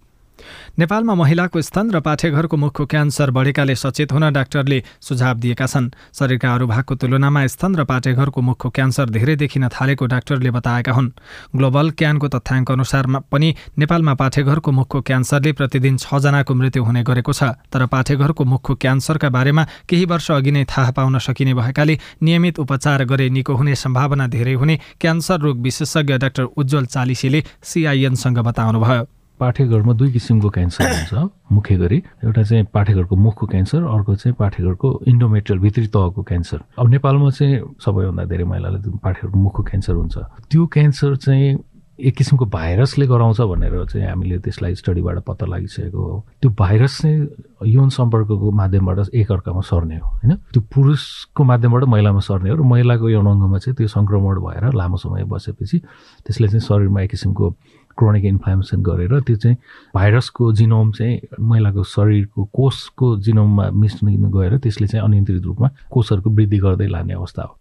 नेपालमा 0.78 1.14
महिलाको 1.14 1.62
स्तन 1.62 1.90
र 1.90 2.00
पाठेघरको 2.00 2.56
मुखको 2.56 2.86
क्यान्सर 2.86 3.30
बढेकाले 3.30 3.74
सचेत 3.74 4.12
हुन 4.12 4.30
डाक्टरले 4.32 4.82
सुझाव 5.00 5.36
दिएका 5.38 5.66
छन्। 5.66 5.90
शरीरका 6.14 6.54
अरू 6.54 6.66
भागको 6.66 6.94
तुलनामा 6.94 7.46
स्तन 7.46 7.74
र 7.74 7.84
पाठेघरको 7.84 8.40
मुखको 8.40 8.68
क्यान्सर 8.70 9.10
धेरै 9.10 9.36
देखिन 9.36 9.68
थालेको 9.68 10.06
डाक्टरले 10.06 10.50
बताएका 10.50 10.92
हुन्। 10.92 11.10
ग्लोबल 11.56 11.90
क्यानको 11.98 12.28
तथ्याङ्क 12.28 12.70
अनुसारमा 12.70 13.18
पनि 13.30 13.48
नेपालमा 13.78 14.14
पाठेघरको 14.14 14.70
मुखको 14.72 15.00
क्यान्सरले 15.02 15.52
प्रतिदिन 15.52 15.96
छजनाको 15.98 16.54
मृत्यु 16.54 16.84
हुने 16.84 17.02
गरेको 17.02 17.32
छ। 17.32 17.42
तर 17.72 17.86
पाठेघरको 17.86 18.44
मुखको 18.44 18.74
क्यान्सरका 18.74 19.28
बारेमा 19.28 19.66
केही 19.88 20.04
वर्ष 20.04 20.30
अघि 20.30 20.50
नै 20.50 20.64
थाहा 20.64 20.90
पाउन 20.94 21.18
सकिने 21.18 21.54
भएकाले 21.54 21.98
नियमित 22.22 22.58
उपचार 22.58 23.04
गरे 23.04 23.28
निको 23.28 23.54
हुने 23.54 23.74
सम्भावना 23.74 24.26
धेरै 24.28 24.54
हुने 24.54 24.78
क्यान्सर 25.00 25.40
रोग 25.40 25.56
विशेषज्ञ 25.60 26.18
डाक्टर 26.18 26.44
उज्जवल 26.56 26.86
चालिसीले 26.86 27.44
सिआइएनसँग 27.62 28.38
बताउनुभयो। 28.38 29.17
पाठेघरमा 29.40 29.92
दुई 29.92 30.10
किसिमको 30.12 30.48
क्यान्सर 30.50 30.84
हुन्छ। 30.84 31.30
मुख्य 31.52 31.76
गरी 31.76 32.02
एउटा 32.24 32.42
चाहिँ 32.42 32.64
पाठेघरको 32.74 33.16
मुखको 33.16 33.46
क्यान्सर 33.46 33.82
अर्को 33.94 34.14
चाहिँ 34.14 34.34
पाठेघरको 34.38 34.88
इन्डोमेट्रियल 35.08 35.60
भित्री 35.60 35.86
तहको 35.86 36.22
क्यान्सर। 36.22 36.58
अब 36.78 36.88
नेपालमा 36.88 37.30
चाहिँ 37.30 37.60
सबैभन्दा 37.84 38.24
धेरै 38.24 38.44
महिलाले 38.44 38.78
पाठेघरको 38.98 39.38
मुखको 39.38 39.62
क्यान्सर 39.62 39.94
हुन्छ 39.94 40.16
त्यो 40.50 40.66
क्यान्सर 40.66 41.16
चाहिँ 41.16 41.58
एक 41.98 42.14
किसिमको 42.14 42.46
भाइरसले 42.46 43.06
गराउँछ 43.10 43.40
भनेर 43.50 43.84
चाहिँ 43.90 44.06
हामीले 44.06 44.38
त्यसलाई 44.38 44.74
स्टडीबाट 44.78 45.18
पत्ता 45.26 45.46
लागिसकेको 45.50 45.98
हो। 45.98 46.18
त्यो 46.42 46.50
भाइरस 46.54 46.98
चाहिँ 47.02 47.26
यौन 47.74 47.88
सम्पर्कको 47.90 48.50
माध्यमबाट 48.54 48.98
एकअर्कामा 49.18 49.60
सर्ने 49.66 49.96
हो 49.98 50.06
होइन? 50.06 50.34
त्यो 50.54 50.62
पुरुषको 50.74 51.44
माध्यमबाट 51.44 51.84
महिलामा 51.90 52.20
सर्ने 52.22 52.50
हो 52.50 52.56
र 52.56 52.62
महिलाको 52.62 53.08
यौन 53.10 53.26
अङ्गमा 53.26 53.58
चाहिँ 53.58 53.74
त्यो 53.76 53.88
सङ्क्रमण 53.90 54.38
भएर 54.46 54.64
लामो 54.78 54.96
समय 54.96 55.24
बसेपछि 55.26 55.78
त्यसले 56.22 56.48
चाहिँ 56.48 56.62
शरीरमा 56.62 57.02
एक 57.02 57.10
किसिमको 57.10 57.50
क्रोनिक 57.98 58.24
इन्फ्लामेसन 58.24 58.82
गरेर 58.82 59.20
त्यो 59.20 59.36
चाहिँ 59.36 59.56
भाइरसको 59.94 60.52
जिनोम 60.52 60.92
चाहिँ 60.92 61.20
महिलाको 61.40 61.82
शरीरको 61.84 62.44
कोषको 62.52 63.16
जिनोममा 63.18 63.70
मिस्न 63.70 64.30
गएर 64.30 64.58
त्यसले 64.58 64.86
चाहिँ 64.86 65.04
अनियन्त्रित 65.04 65.42
रूपमा 65.42 65.68
कोषहरूको 65.90 66.30
वृद्धि 66.30 66.58
गर्दै 66.58 66.86
लाने 66.86 67.14
अवस्था 67.14 67.42
हो। 67.42 67.58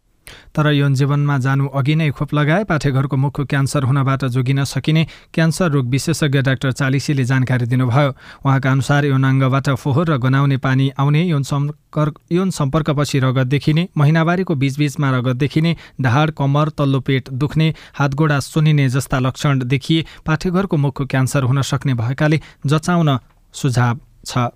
तर 0.56 0.72
यौन 0.74 0.94
जीवनमा 0.94 1.38
जानु 1.38 1.68
अघि 1.70 1.96
नै 1.96 2.10
खोप 2.12 2.34
लगाए 2.34 2.64
पाठेघरको 2.64 3.18
मुखको 3.18 3.46
क्यान्सर 3.46 3.84
हुनबाट 3.84 4.26
जोगिन 4.36 4.64
सकिने 4.66 5.08
क्यान्सर 5.34 5.72
रोग 5.72 5.86
विशेषज्ञ 5.90 6.42
डाक्टर 6.42 6.72
चालिसीले 6.74 7.24
जानकारी 7.24 7.66
दिनुभयो। 7.66 8.10
उहाँका 8.46 8.72
अनुसार 8.72 9.06
यौनाङ्गबाट 9.06 9.70
फोहोर 9.76 10.06
र 10.08 10.18
गनाउने 10.18 10.58
पानी 10.60 10.90
आउने 10.98 11.24
यौन 11.26 11.44
यौन 12.32 12.50
सम्पर्कपछि 12.52 13.20
रगत 13.20 13.48
देखिने 13.48 13.88
महिनावारीको 13.98 14.56
बीचबीचमा 14.56 15.10
रगत 15.12 15.36
देखिने 15.36 15.76
ढाड 16.02 16.32
कम्मर 16.38 16.70
तल्लो 16.78 17.00
पेट 17.00 17.30
दुख्ने 17.34 17.74
हातगोडा 17.96 18.40
सुनिने 18.42 18.88
जस्ता 18.90 19.20
लक्षण 19.20 19.64
देखिए 19.66 20.06
पाठेघरको 20.26 20.78
मुखको 20.78 21.06
क्यान्सर 21.08 21.44
हुन 21.44 21.62
सक्ने 21.64 21.94
भएकाले 21.96 22.42
जचाउन 22.66 23.18
सुझाव 23.54 24.00
छ। 24.26 24.48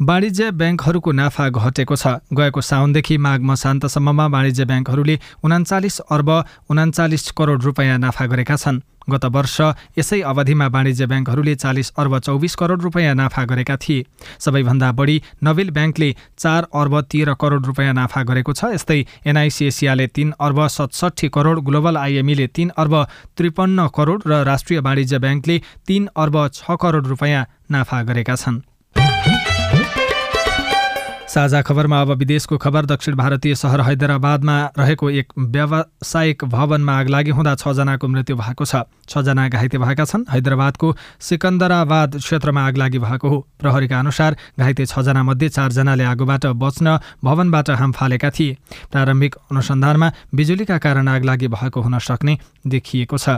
वाणिज्य 0.00 0.50
ब्याङ्कहरूको 0.50 1.10
नाफा 1.12 1.48
घटेको 1.48 1.96
छ। 1.96 2.04
गएको 2.30 2.60
साउनदेखि 2.60 3.16
माघ 3.18 3.40
मसान्तसम्ममा 3.40 4.26
वाणिज्य 4.26 4.64
ब्याङ्कहरूले 4.64 5.16
उनाचालिस 5.44 5.98
अर्ब 6.10 6.30
उनाचालिस 6.70 7.30
करोड 7.38 7.62
रुपियाँ 7.64 7.98
नाफा 7.98 8.26
गरेका 8.26 8.56
छन्। 8.56 8.80
गत 9.08 9.24
वर्ष 9.24 9.56
यसै 9.98 10.20
अवधिमा 10.20 10.66
वाणिज्य 10.68 11.06
ब्याङ्कहरूले 11.08 11.54
चालिस 11.54 11.88
अर्ब 11.96 12.18
चौबिस 12.18 12.54
करोड 12.60 12.82
रुपियाँ 12.82 13.14
नाफा 13.14 13.44
गरेका 13.48 13.76
थिए। 13.80 14.04
सबैभन्दा 14.38 14.88
बढी 14.92 15.16
नविल 15.44 15.70
ब्याङ्कले 15.70 16.08
चार 16.36 16.68
अर्ब 16.76 17.00
तेह्र 17.08 17.34
करोड 17.40 17.66
रुपियाँ 17.66 17.94
नाफा 17.94 18.22
गरेको 18.28 18.52
छ। 18.52 18.76
यस्तै 18.76 19.00
एनआइसी 19.24 19.66
एसियाले 19.66 20.06
तीन 20.12 20.36
अर्ब 20.36 20.66
सतसट्ठी 20.68 21.28
करोड 21.32 21.64
ग्लोबल 21.64 21.96
आइएमईले 21.96 22.46
तीन 22.52 22.68
अर्ब 22.76 22.94
त्रिपन्न 23.36 23.88
करोड 23.96 24.28
र 24.28 24.44
राष्ट्रिय 24.44 24.80
वाणिज्य 24.84 25.18
ब्याङ्कले 25.18 25.56
तीन 25.88 26.08
अर्ब 26.12 26.36
छ 26.52 26.76
करोड 26.76 27.06
रुपियाँ 27.08 27.46
नाफा 27.72 28.02
गरेका 28.04 28.36
छन्। 28.36 28.67
साझा 31.28 31.60
खबरमा 31.62 32.00
अब 32.00 32.10
विदेशको 32.18 32.56
खबर 32.58 32.86
दक्षिण 32.86 33.14
भारतीय 33.16 33.54
सहर 33.54 33.80
हैदराबादमा 33.80 34.54
रहेको 34.78 35.10
एक 35.10 35.32
व्यावसायिक 35.38 36.44
भवनमा 36.44 36.92
आग 36.98 37.08
लागि 37.08 37.30
हुँदा 37.30 37.54
छजनाको 37.54 38.08
मृत्यु 38.08 38.36
भएको 38.36 38.64
छ। 38.64 38.88
छजना 39.08 39.48
घाइते 39.48 39.78
भएका 39.78 40.04
छन्। 40.04 40.24
हैदराबादको 40.30 40.94
सिकन्दराबाद 41.20 42.16
क्षेत्रमा 42.16 42.66
आग 42.66 42.76
लागि 42.76 42.98
भएको 42.98 43.28
हो। 43.28 43.38
प्रहरीका 43.60 43.98
अनुसार 43.98 44.36
घाइते 44.58 44.86
छजना 44.86 45.22
मध्ये 45.22 45.48
चारजनाले 45.48 46.04
आगोबाट 46.04 46.46
बच्न 46.56 46.98
भवनबाट 47.24 47.70
हाम 47.76 47.92
फालेका 47.92 48.30
थिए। 48.30 48.56
प्रारम्भिक 48.88 49.34
अनुसन्धानमा 49.52 50.12
बिजुलीका 50.34 50.78
कारण 50.78 51.08
आग 51.08 51.24
लागि 51.24 51.48
भएको 51.48 51.80
हुन 51.80 51.98
सक्ने 51.98 52.38
देखिएको 52.66 53.18
छ। 53.18 53.28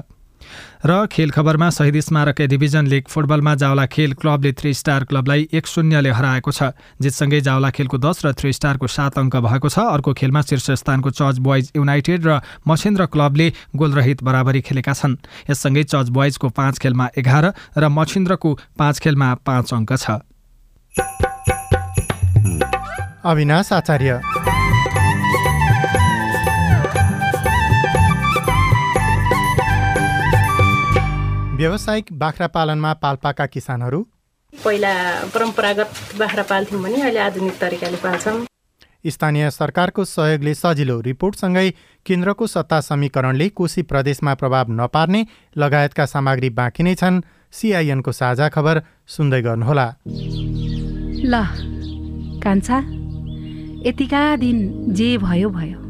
र 0.86 1.06
खेल 1.06 1.30
खबरमा 1.30 1.68
शहीद 1.70 2.00
स्मारक 2.00 2.40
डिभिजन 2.42 2.86
लिग 2.86 3.04
फुटबलमा 3.08 3.54
जावला 3.54 3.86
खेल 3.86 4.12
क्लबले 4.14 4.52
थ्री 4.52 4.72
स्टार 4.74 5.04
क्लबलाई 5.04 5.48
एक 5.52 5.66
शून्यले 5.66 6.10
हराएको 6.10 6.50
छ। 6.50 6.72
जितसँगै 7.02 7.40
जावला 7.40 7.70
खेलको 7.70 7.98
दस 7.98 8.24
र 8.24 8.32
थ्री 8.32 8.52
स्टारको 8.52 8.86
सात 8.86 9.18
अङ्क 9.18 9.36
भएको 9.36 9.68
छ। 9.68 9.78
अर्को 9.78 10.12
खेलमा 10.14 10.42
शीर्ष 10.42 10.70
स्थानको 10.80 11.10
चर्च 11.10 11.38
बोइज 11.38 11.72
युनाइटेड 11.76 12.20
र 12.26 12.40
मछेन्द्र 12.66 13.06
क्लबले 13.12 13.52
गोलरहित 13.76 14.22
बराबरी 14.22 14.60
खेलेका 14.60 14.92
छन्। 14.92 15.20
यससँगै 15.50 15.84
चर्च 15.84 16.08
बोइजको 16.08 16.48
पाँच 16.48 16.78
खेलमा 16.78 17.06
एघार 17.18 17.52
र 17.76 17.88
मछिन्द्रको 17.88 18.50
पाँच 18.78 18.98
खेलमा 18.98 19.28
पाँच 19.44 19.74
अङ्क 19.74 19.92
छ। 19.96 20.24
अविनाश 23.20 23.72
आचार्य। 23.72 24.39
व्यावसायिक 31.60 32.06
बाख्रा 32.16 32.46
पालनमा 32.56 32.92
पाल्पाका 33.04 33.46
किसानहरू? 33.46 33.98
पहिला 34.52 34.92
परम्परागत 35.28 35.90
बाख्रा 36.18 36.42
पाल्थ्यौँ 36.42 36.80
भने 36.82 37.00
अहिले 37.00 37.20
आधुनिक 37.20 37.56
तरिकाले 37.60 37.98
पाल्छौँ। 38.00 38.38
स्थानीय 39.06 39.50
सरकारको 39.50 40.04
सहयोगले 40.06 40.54
सजिलो 40.54 40.96
रिपोर्टसँगै 41.00 41.68
केन्द्रको 42.06 42.46
सत्ता 42.46 42.80
समीकरणले 42.80 43.48
कोशी 43.52 43.82
प्रदेशमा 43.92 44.34
प्रभाव 44.40 44.72
नपार्ने 44.72 45.20
लगायतका 45.56 46.06
सामग्री 46.06 46.50
बाँकी 46.56 46.82
नै 46.82 46.94
छन्। 46.96 47.20
सिआइएनको 47.52 48.12
साझा 48.12 48.48
खबर 48.48 48.82
सुन्दै 49.16 49.42
गर्नुहोला। 49.42 49.86
ल 51.28 51.44
कान्छा 52.40 52.78
यतिका 53.84 54.24
दिन 54.36 54.58
जे 54.96 55.10
भयो 55.18 55.48
भयो। 55.50 55.89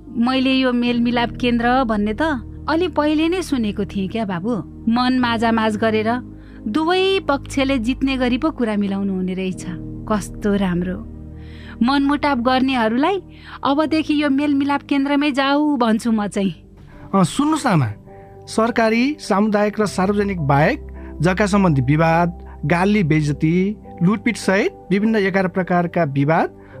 मैले 0.11 0.51
यो 0.51 0.71
मेलमिलाप 0.73 1.31
केन्द्र 1.41 1.83
भन्ने 1.87 2.13
त 2.13 2.21
अलि 2.69 2.87
पहिले 2.91 3.27
नै 3.29 3.41
सुनेको 3.41 3.85
थिएँ 3.85 4.07
क्या 4.09 4.25
बाबु। 4.25 4.53
मन 4.91 5.19
माझामाझ 5.19 5.73
गरेर 5.77 6.09
दुवै 6.67 7.19
पक्षले 7.27 7.77
जित्ने 7.79 8.17
गरी 8.17 8.37
पो 8.37 8.51
कुरा 8.51 8.75
मिलाउनु 8.75 9.13
हुने 9.13 9.33
रहेछ। 9.33 9.63
कस्तो 10.09 10.55
राम्रो। 10.55 10.97
मनमुटाप 11.81 12.37
गर्नेहरूलाई 12.37 13.17
अबदेखि 13.63 14.13
यो 14.21 14.29
मेलमिलाप 14.29 14.81
केन्द्रमै 14.83 15.31
जाऊ 15.31 15.77
भन्छु 15.77 16.11
म 16.11 16.27
चाहिँ। 16.27 16.53
सुन्नुहोस् 17.15 17.67
आमा। 17.67 17.89
सरकारी 18.45 19.03
सामुदायिक 19.19 19.79
र 19.79 19.85
सार्वजनिक 19.87 20.39
बाहेक 20.43 20.79
जग्गा 21.21 21.45
सम्बन्धी 21.45 21.81
विवाद 21.81 22.29
गाली 22.65 23.03
बेजती 23.03 23.55
लुटपिट 24.03 24.37
सहित 24.37 24.71
विभिन्न 24.91 25.15
एघार 25.17 25.47
प्रकारका 25.47 26.03
विवाद 26.03 26.49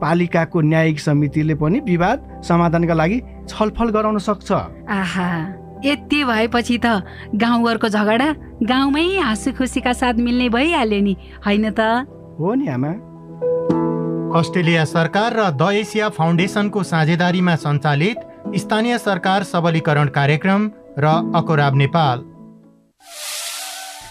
पालिकाको 0.00 0.60
न्यायिक 0.60 1.00
समितिले 1.00 1.54
पनि 1.54 1.80
विवाद 1.80 2.42
समाधानका 2.44 2.94
लागि 2.94 3.20
छलफल 3.48 3.88
गराउन 3.90 4.18
सक्छ। 4.18 4.52
आहा 4.52 5.28
यति 5.84 6.24
भएपछि 6.24 6.78
त 6.84 7.02
गाउँघरको 7.34 7.88
झगडा 7.88 8.28
गाउँमै 8.62 9.06
हाँसु 9.18 9.52
खुसीका 9.52 9.92
साथ 9.92 10.14
मिल्ने 10.16 10.48
भइहाल्यो 10.48 11.00
नि 11.00 11.16
होइन 11.46 11.70
त? 11.70 11.80
हो 12.40 12.54
नि 12.54 12.68
आमा। 12.68 12.92
अस्ट्रेलिया 14.38 14.84
सरकार 14.84 15.30
र 15.36 15.50
द 15.52 15.70
एसिया 15.72 16.08
फाउन्डेसनको 16.08 16.82
साझेदारीमा 16.82 17.54
सञ्चालित 17.56 18.18
स्थानीय 18.56 18.98
सरकार 18.98 19.42
सबलीकरण 19.42 20.08
कार्यक्रम 20.10 20.70
र 20.98 21.06
अकोराब 21.36 21.76
नेपाल। 21.76 22.33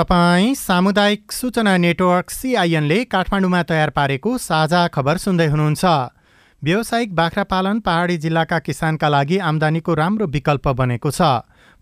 तपाईँ 0.00 0.54
सामुदायिक 0.54 1.32
सूचना 1.32 1.76
नेटवर्क 1.76 2.30
सिआइएनले 2.30 2.98
काठमाडौँमा 3.04 3.62
तयार 3.62 3.90
पारेको 3.90 4.30
साझा 4.38 4.86
खबर 4.88 5.16
सुन्दै 5.16 5.46
हुनुहुन्छ। 5.46 5.84
व्यावसायिक 6.62 7.14
बाख्रा 7.14 7.44
पालन 7.44 7.80
पहाडी 7.80 8.16
जिल्लाका 8.16 8.58
किसानका 8.58 9.08
लागि 9.08 9.38
आम्दानीको 9.44 9.94
राम्रो 9.94 10.26
विकल्प 10.26 10.68
बनेको 10.80 11.10
छ। 11.10 11.20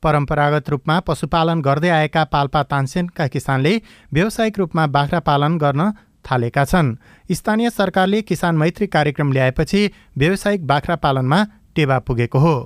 परम्परागत 0.03 0.71
रूपमा 0.71 0.99
पशुपालन 1.01 1.63
गर्दै 1.63 1.91
आएका 1.91 2.25
पाल्पा 2.25 2.63
तानसेनका 2.65 3.27
किसानले 3.29 3.75
व्यावसायिक 4.13 4.59
रूपमा 4.59 4.87
बाख्रा 4.97 5.21
पालन 5.21 5.59
गर्न 5.59 5.91
थालेका 6.25 6.65
छन्। 6.65 6.95
स्थानीय 7.31 7.71
सरकारले 7.71 8.23
किसान 8.23 8.57
मैत्री 8.57 8.87
कार्यक्रम 8.97 9.33
ल्याएपछि 9.33 9.85
व्यावसायिक 10.19 10.67
बाख्रा 10.67 10.97
पालनमा 10.97 11.41
टेवा 11.75 11.99
पुगेको 12.03 12.39
हो। 12.39 12.57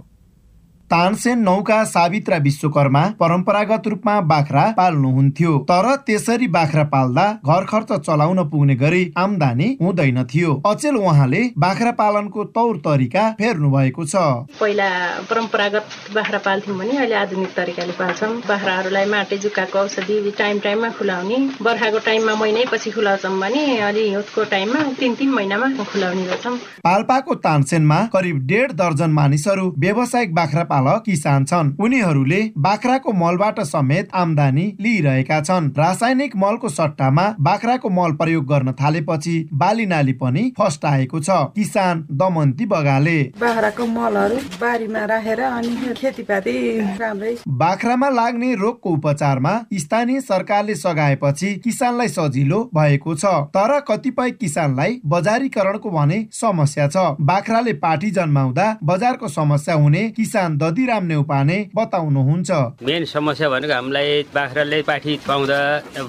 तानसेन 0.93 1.39
नौका 1.41 1.77
सावित्रा 1.87 2.37
विश्वकर्मा 2.39 3.03
परम्परागत 3.21 3.87
रूपमा 3.89 4.15
बाख्रा 4.23 4.65
पाल्नुहुन्थ्यो। 4.77 5.53
तर 5.71 5.87
त्यसरी 6.07 6.47
बाख्रा 6.49 6.83
पाल्दा 6.93 7.25
घर 7.43 7.65
खर्च 7.65 7.93
चलाउन 8.01 8.43
पुग्ने 8.51 8.75
गरी 8.77 9.01
आमदानी 9.17 9.69
हुँदैन 9.81 10.23
थियो। 10.25 10.51
अचेल 10.67 10.97
उहाँले 10.97 11.41
बाख्रा 11.59 11.91
पालनको 12.01 12.45
तौर 12.57 12.77
तरिका 12.85 13.23
फेर्नु 13.39 13.71
भएको 13.71 14.05
छ। 14.05 14.17
पहिला 14.61 14.89
परम्परागत 15.31 15.87
बाख्रा 16.15 16.39
पाल्थ्यौँ 16.45 16.77
भने 16.79 16.99
अहिले 16.99 17.17
आधुनिक 17.23 17.57
तरिकाले 17.57 17.93
पाल्छौँ। 17.97 18.33
बाख्राहरूलाई 18.45 19.07
माटे 19.09 19.39
जुकाको 19.39 19.79
औषधि 19.79 20.35
टाइम 20.39 20.59
टाइममा 20.61 20.91
खुलाउने 21.01 21.39
बर्खाको 21.63 22.05
टाइममा 22.05 22.35
महिनै 22.37 22.65
पछि 22.69 22.91
खुलाउँछौँ 22.91 23.33
भने 23.41 23.65
अलि 23.81 24.05
हिउँदको 24.11 24.45
टाइममा 24.53 24.85
तिन 25.01 25.15
तिन 25.17 25.31
महिनामा 25.31 25.73
खुलाउने 25.89 26.27
गर्छौँ। 26.27 26.57
पाल्पाको 26.85 27.35
तानसेनमा 27.41 27.99
करिब 28.13 28.47
डेढ 28.47 28.73
दर्जन 28.77 29.11
मानिसहरू 29.15 29.67
व्यावसायिक 29.79 30.35
बाख्रा 30.35 30.69
पालक 30.83 31.03
किसान 31.07 31.45
छन्। 31.45 31.73
उनीहरूले 31.81 32.41
बाख्राको 32.59 33.13
मलबाट 33.15 33.61
समेत 33.63 34.09
आमदानी 34.15 34.65
लिइरहेका 34.81 35.41
छन्। 35.41 35.71
रासायनिक 35.79 36.37
मलको 36.37 36.69
सट्टामा 36.71 37.25
बाख्राको 37.41 37.89
मल 37.91 38.13
प्रयोग 38.13 38.47
गर्न 38.47 38.73
थालेपछि 38.73 39.35
बाली 39.55 39.87
नाली 39.87 40.13
पनि 40.15 40.43
फस्टाएको 40.59 41.21
छ। 41.21 41.31
किसान 41.55 42.05
दमन्ती 42.13 42.67
बगाले। 42.67 43.19
बाख्राको 43.41 43.87
मलहरू 43.89 44.37
बारीमा 44.61 45.05
राखेर 45.05 45.41
अनि 45.43 45.95
खेतीपाती 45.95 46.55
राम्रै 46.99 47.35
बाख्रामा 47.63 48.09
लाग्ने 48.11 48.55
रोगको 48.55 48.91
उपचारमा 48.91 49.55
स्थानीय 49.75 50.21
सरकारले 50.23 50.75
सघाएपछि 50.77 51.55
किसानलाई 51.65 52.09
सजिलो 52.09 52.61
भएको 52.75 53.15
छ। 53.15 53.25
तर 53.55 53.79
कतिपय 53.89 54.31
किसानलाई 54.41 55.01
बजारीकरणको 55.07 55.91
भने 55.91 56.19
समस्या 56.33 56.89
छ। 56.89 56.97
बाख्राले 57.23 57.73
पाठी 57.83 58.11
जन्माउँदा 58.13 58.67
बजारको 58.85 59.29
समस्या 59.31 59.75
हुने 59.75 60.03
किसान 60.13 60.57
दधिराम 60.73 61.05
नेउपाने 61.05 61.57
बताउनुहुन्छ। 61.77 62.51
मेन 62.83 63.05
समस्या 63.05 63.49
भनेको 63.51 63.75
हामीलाई 63.75 64.23
बाख्राले 64.33 64.81
पाठी 64.83 65.13
पाउँदा 65.29 65.59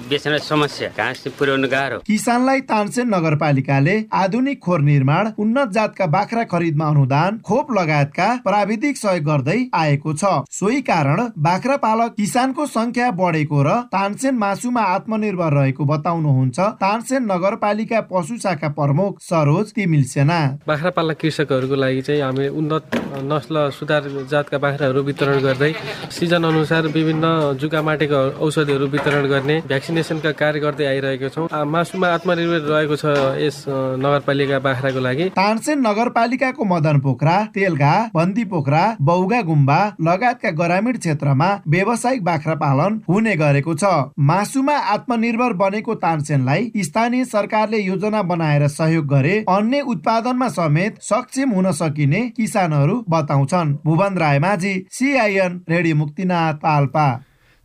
बेच्न 0.08 0.38
समस्या 0.40 0.88
घाँस 0.96 1.22
पुर्याउनु 1.36 1.68
गाह्रो। 1.68 1.98
किसानलाई 2.06 2.60
तानसेन 2.64 3.08
नगरपालिकाले 3.14 3.94
आधुनिक 4.14 4.58
खोर 4.64 4.80
निर्माण 4.82 5.24
उन्नत 5.38 5.68
जातका 5.76 6.06
बाख्रा 6.08 6.44
खरिदमा 6.48 6.86
अनुदान 6.88 7.38
खोप 7.44 7.72
लगायतका 7.76 8.28
प्राविधिक 8.44 8.96
सहयोग 8.96 9.24
गर्दै 9.24 9.58
आएको 9.74 10.12
छ। 10.14 10.24
सोही 10.50 10.80
कारण 10.80 11.20
बाख्रा 11.38 11.76
पालक 11.76 12.14
किसानको 12.16 12.66
संख्या 12.68 13.10
बढेको 13.20 13.62
र 13.62 13.68
तानसेन 13.92 14.34
मासुमा 14.38 14.82
आत्मनिर्भर 14.94 15.52
रहेको 15.52 15.84
बताउनुहुन्छ 15.84 16.58
तानसेन 16.80 17.22
नगरपालिका 17.32 18.00
पशु 18.08 18.38
शाखा 18.38 18.68
प्रमुख 18.72 19.20
सरोज 19.20 19.72
तिमिल 19.74 20.04
सेना। 20.06 20.40
बाख्रा 20.66 20.90
पालक 20.96 21.20
कृषकहरूको 21.20 21.76
लागि 21.76 22.02
चाहिँ 22.02 22.22
हामी 22.22 22.48
उन्नत 22.54 22.84
नस्ल 23.28 23.68
सुधार 23.70 24.02
जातका 24.44 24.58
बाख्राहरू 24.60 25.02
वितरण 25.02 25.38
गर्दै 25.40 25.72
सिजन 26.12 26.44
अनुसार 26.44 26.86
विभिन्न 26.88 27.56
जुका 27.60 27.80
माटेको 27.82 28.20
औषधिहरू 28.44 28.86
वितरण 28.86 29.24
गर्ने 29.26 29.56
भ्याक्सिनेसनका 29.68 30.30
कार्य 30.32 30.60
गर्दै 30.60 30.84
आइरहेको 30.86 31.28
छौँ। 31.34 31.64
मासुमा 31.66 32.08
आत्मनिर्भर 32.14 32.60
रहेको 32.68 32.96
छ 32.96 33.04
यस 33.40 33.56
नगरपालिका 34.04 34.58
बाख्राको 34.66 35.00
लागि। 35.00 35.24
तानसेन 35.32 35.78
नगरपालिकाको 35.80 36.64
मदन 36.64 36.96
पोखरा 37.00 37.36
तेलघा 37.54 37.94
बन्दी 38.14 38.44
पोखरा 38.52 38.84
बौगा 39.00 39.40
गुम्बा 39.42 39.80
लगायतका 40.00 40.50
ग्रामीण 40.60 40.96
क्षेत्रमा 40.98 41.48
व्यावसायिक 41.66 42.24
बाख्रा 42.24 42.54
पालन 42.60 43.00
हुने 43.08 43.34
गरेको 43.36 43.74
छ। 43.74 43.84
मासुमा 44.20 44.76
आत्मनिर्भर 44.94 45.52
बनेको 45.62 45.94
तानसेनलाई 46.04 46.70
स्थानीय 46.84 47.24
सरकारले 47.26 47.78
योजना 47.80 48.22
बनाएर 48.24 48.66
सहयोग 48.70 49.06
गरे 49.08 49.34
अन्य 49.48 49.80
उत्पादनमा 49.88 50.48
समेत 50.52 51.00
सक्षम 51.02 51.50
हुन 51.54 51.70
सकिने 51.74 52.20
किसानहरू 52.36 52.94
बताउँछन्। 53.10 53.74
Bhuwan 53.84 54.16
Majhi 54.38 54.74
CIN 54.90 55.60
radio 55.70 55.96
Muktinath 55.96 56.54
Palpa. 56.62 57.06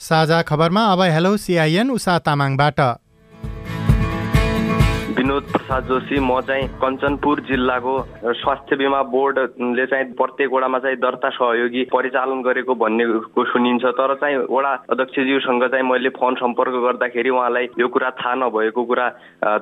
साझा 0.02 0.42
खबरमा 0.42 0.84
अब 0.94 1.02
हेलो 1.12 1.36
सिआइएन 1.38 1.90
उषा 1.92 2.18
तामाङबाट। 2.26 2.80
विनोद 5.10 5.44
प्रसाद 5.44 5.84
जोशी 5.84 6.20
म 6.20 6.40
चाहिँ 6.48 6.68
कञ्चनपुर 6.80 7.40
जिल्लाको 7.48 7.94
स्वास्थ्य 8.40 8.76
बिमा 8.76 9.02
बोर्डले 9.12 9.86
चाहिँ 9.86 10.06
प्रत्येक 10.16 10.50
वडामा 10.54 10.80
चाहिँ 10.80 10.98
दर्ता 10.98 11.30
सहयोगी 11.30 11.84
परिचालन 11.92 12.42
गरेको 12.42 12.76
भन्नेको 12.76 13.44
सुनिन्छ। 13.52 13.84
तर 14.00 14.14
चाहिँ 14.16 14.38
वडा 14.48 14.72
अध्यक्षज्यूसँग 14.88 15.64
चाहिँ 15.68 15.86
मैले 15.90 16.10
फोन 16.16 16.36
सम्पर्क 16.40 16.74
गर्दाखेरि 16.86 17.30
उहाँलाई 17.30 17.68
यो 17.80 17.88
कुरा 17.88 18.10
थाहा 18.16 18.36
नभएको 18.36 18.84
कुरा 18.86 19.08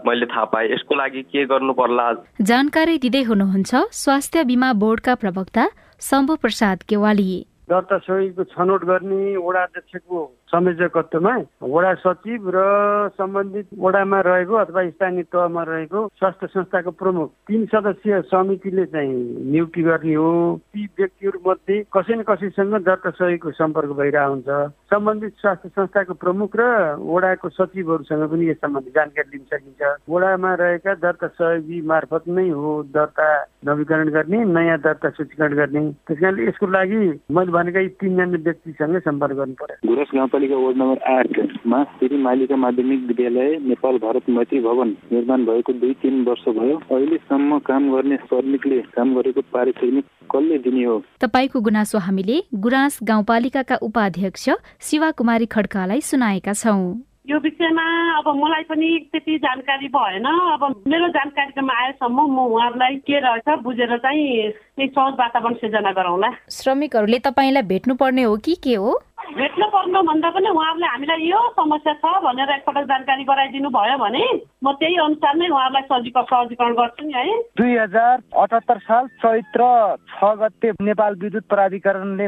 मैले 0.05 0.25
थाहा 0.29 0.45
पाएँ। 0.53 0.69
यसको 0.73 0.95
लागि 0.95 1.21
के 1.33 1.45
गर्नु 1.49 1.73
पर्ला 1.73 2.05
जानकारी 2.41 2.97
दिँदै 2.99 3.23
हुनुहुन्छ 3.23 3.71
स्वास्थ्य 3.97 4.43
बिमा 4.43 4.73
बोर्डका 4.77 5.15
प्रवक्ता 5.15 5.67
शम्भु 6.01 6.35
प्रसाद 6.35 6.83
केवाली 6.83 7.45
दर्ता 7.69 7.97
छनौट 7.99 8.83
गर्ने 8.85 9.35
वडा 9.37 9.61
अध्यक्षको 9.63 10.19
संयोजकत्वमा 10.47 11.33
वडा 11.61 11.93
सचिव 12.03 12.49
र 12.55 12.59
सम्बन्धित 13.17 13.67
वडामा 13.79 14.19
रहेको 14.21 14.55
अथवा 14.55 14.89
स्थानीय 14.89 15.23
तहमा 15.23 15.63
रहेको 15.63 16.07
स्वास्थ्य 16.19 16.47
संस्थाको 16.47 16.91
प्रमुख 16.91 17.31
तीन 17.47 17.65
सदस्यीय 17.65 18.21
समितिले 18.31 18.85
चाहिँ 18.85 19.13
नियुक्ति 19.51 19.81
गर्ने 19.83 20.13
हो। 20.13 20.31
ती 20.73 20.85
व्यक्तिहरू 20.99 21.39
मध्ये 21.47 21.83
कसै 21.93 22.15
न 22.15 22.21
कसैसँग 22.23 22.79
सहयोगको 22.87 23.51
सम्पर्क 23.51 23.91
भइरहेको 23.99 24.31
हुन्छ। 24.31 24.49
सम्बन्धित 24.87 25.33
स्वास्थ्य 25.41 25.69
संस्थाको 25.69 26.13
प्रमुख 26.13 26.55
र 26.55 26.63
वडाको 26.95 27.49
सचिवहरूसँग 27.49 28.23
पनि 28.31 28.49
यस 28.49 28.57
सम्बन्धी 28.63 28.91
जानकारी 28.95 29.29
लिन 29.33 29.43
सकिन्छ। 29.51 29.81
वडामा 30.09 30.53
रहेका 30.63 30.93
दर्ता 31.03 31.27
सहयोगी 31.27 31.81
मार्फत 31.91 32.23
नै 32.27 32.49
हो 32.49 32.71
दर्ता 32.95 33.27
नवीकरण 33.67 34.09
गर्ने 34.15 34.43
नयाँ 34.45 34.77
दर्ता 34.79 35.09
सूचीकरण 35.09 35.53
गर्ने। 35.55 35.81
त्यस 36.07 36.19
कारणले 36.19 36.47
यसको 36.47 36.67
लागि 36.67 37.01
मैले 37.35 37.51
भनेका 37.51 37.79
यी 37.79 37.89
तिनजना 37.99 38.43
व्यक्तिसँगै 38.47 38.99
सम्पर्क 38.99 39.35
गर्नु 39.35 39.55
पर्यो। 39.61 40.35
नगरपालिका 40.37 40.57
वार्ड 40.57 40.77
नम्बर 40.77 40.99
आठमा 41.11 41.83
श्री 41.97 42.17
मालिका 42.21 42.55
माध्यमिक 42.55 42.99
विद्यालय 43.07 43.57
नेपाल 43.65 43.97
भारत 43.97 44.29
मैत्री 44.29 44.59
भवन 44.61 44.89
निर्माण 45.11 45.45
भएको 45.45 45.73
दुई 45.73 45.93
तिन 46.01 46.23
वर्ष 46.25 46.43
भयो। 46.49 46.77
अहिलेसम्म 46.77 47.57
काम 47.65 47.89
गर्ने 47.93 48.17
श्रमिकले 48.29 48.81
काम 48.93 49.15
गरेको 49.15 49.41
पारिश्रमिक 49.53 50.05
कसले 50.31 50.57
दिने 50.61 50.83
हो? 50.85 51.01
तपाईँको 51.21 51.61
गुनासो 51.61 51.97
हामीले 51.97 52.37
गुराँस 52.53 52.99
गाउँपालिकाका 53.03 53.75
उपाध्यक्ष 53.81 54.49
शिवा 54.81 55.11
कुमारी 55.17 55.45
खड्कालाई 55.49 56.01
सुनाएका 56.05 56.53
छौँ। 56.53 57.01
यो 57.27 57.37
विषयमा 57.43 57.83
अब 58.17 58.27
मलाई 58.35 58.63
पनि 58.69 58.89
त्यति 59.11 59.37
जानकारी 59.37 59.87
भएन। 59.91 60.25
अब 60.53 60.63
मेरो 60.87 61.07
जानकारीमा 61.17 61.73
आएसम्म 61.83 62.27
म 62.31 62.45
उहाँहरूलाई 62.45 62.95
के 63.03 63.19
रहेछ 63.19 63.59
बुझेर 63.63 63.97
चाहिँ 63.97 64.51
सहज 64.79 65.13
वातावरण 65.19 65.53
सिर्जना 65.59 65.91
गरौँला। 65.91 66.29
श्रमिकहरूले 66.51 67.19
तपाईँलाई 67.27 67.63
भेट्नु 67.67 67.95
पर्ने 67.95 68.23
हो 68.23 68.35
कि 68.45 68.55
के 68.63 68.75
हो? 68.75 68.95
भेट्नु 69.27 69.65
पर्नु 69.67 70.01
भन्दा 70.07 70.29
पनि 70.31 70.49
उहाँहरूले 70.49 70.87
हामीलाई 70.87 71.27
यो 71.27 71.39
समस्या 71.55 71.93
छ 71.93 72.11
भनेर 72.23 72.51
एकपल्ट 72.51 72.87
जानकारी 72.87 73.23
गराइदिनु 73.23 73.69
भयो 73.69 73.97
भने 73.97 74.23
म 74.63 74.71
त्यही 74.79 74.95
अनुसार 75.05 75.35
नै 75.35 75.47
उहाँहरूलाई 75.47 75.83
सजिक 75.91 76.17
सहजीकरण 76.17 76.73
गर्छु 76.79 77.05
नि 77.07 77.13
है। 77.13 77.35
दुई 77.57 77.75
हजार 77.77 78.15
अठहत्तर 78.37 78.77
साल 78.87 79.07
चैत्र 79.19 79.67
छ 80.13 80.31
गते 80.39 80.71
नेपाल 80.81 81.15
विद्युत 81.21 81.45
प्राधिकरणले 81.49 82.27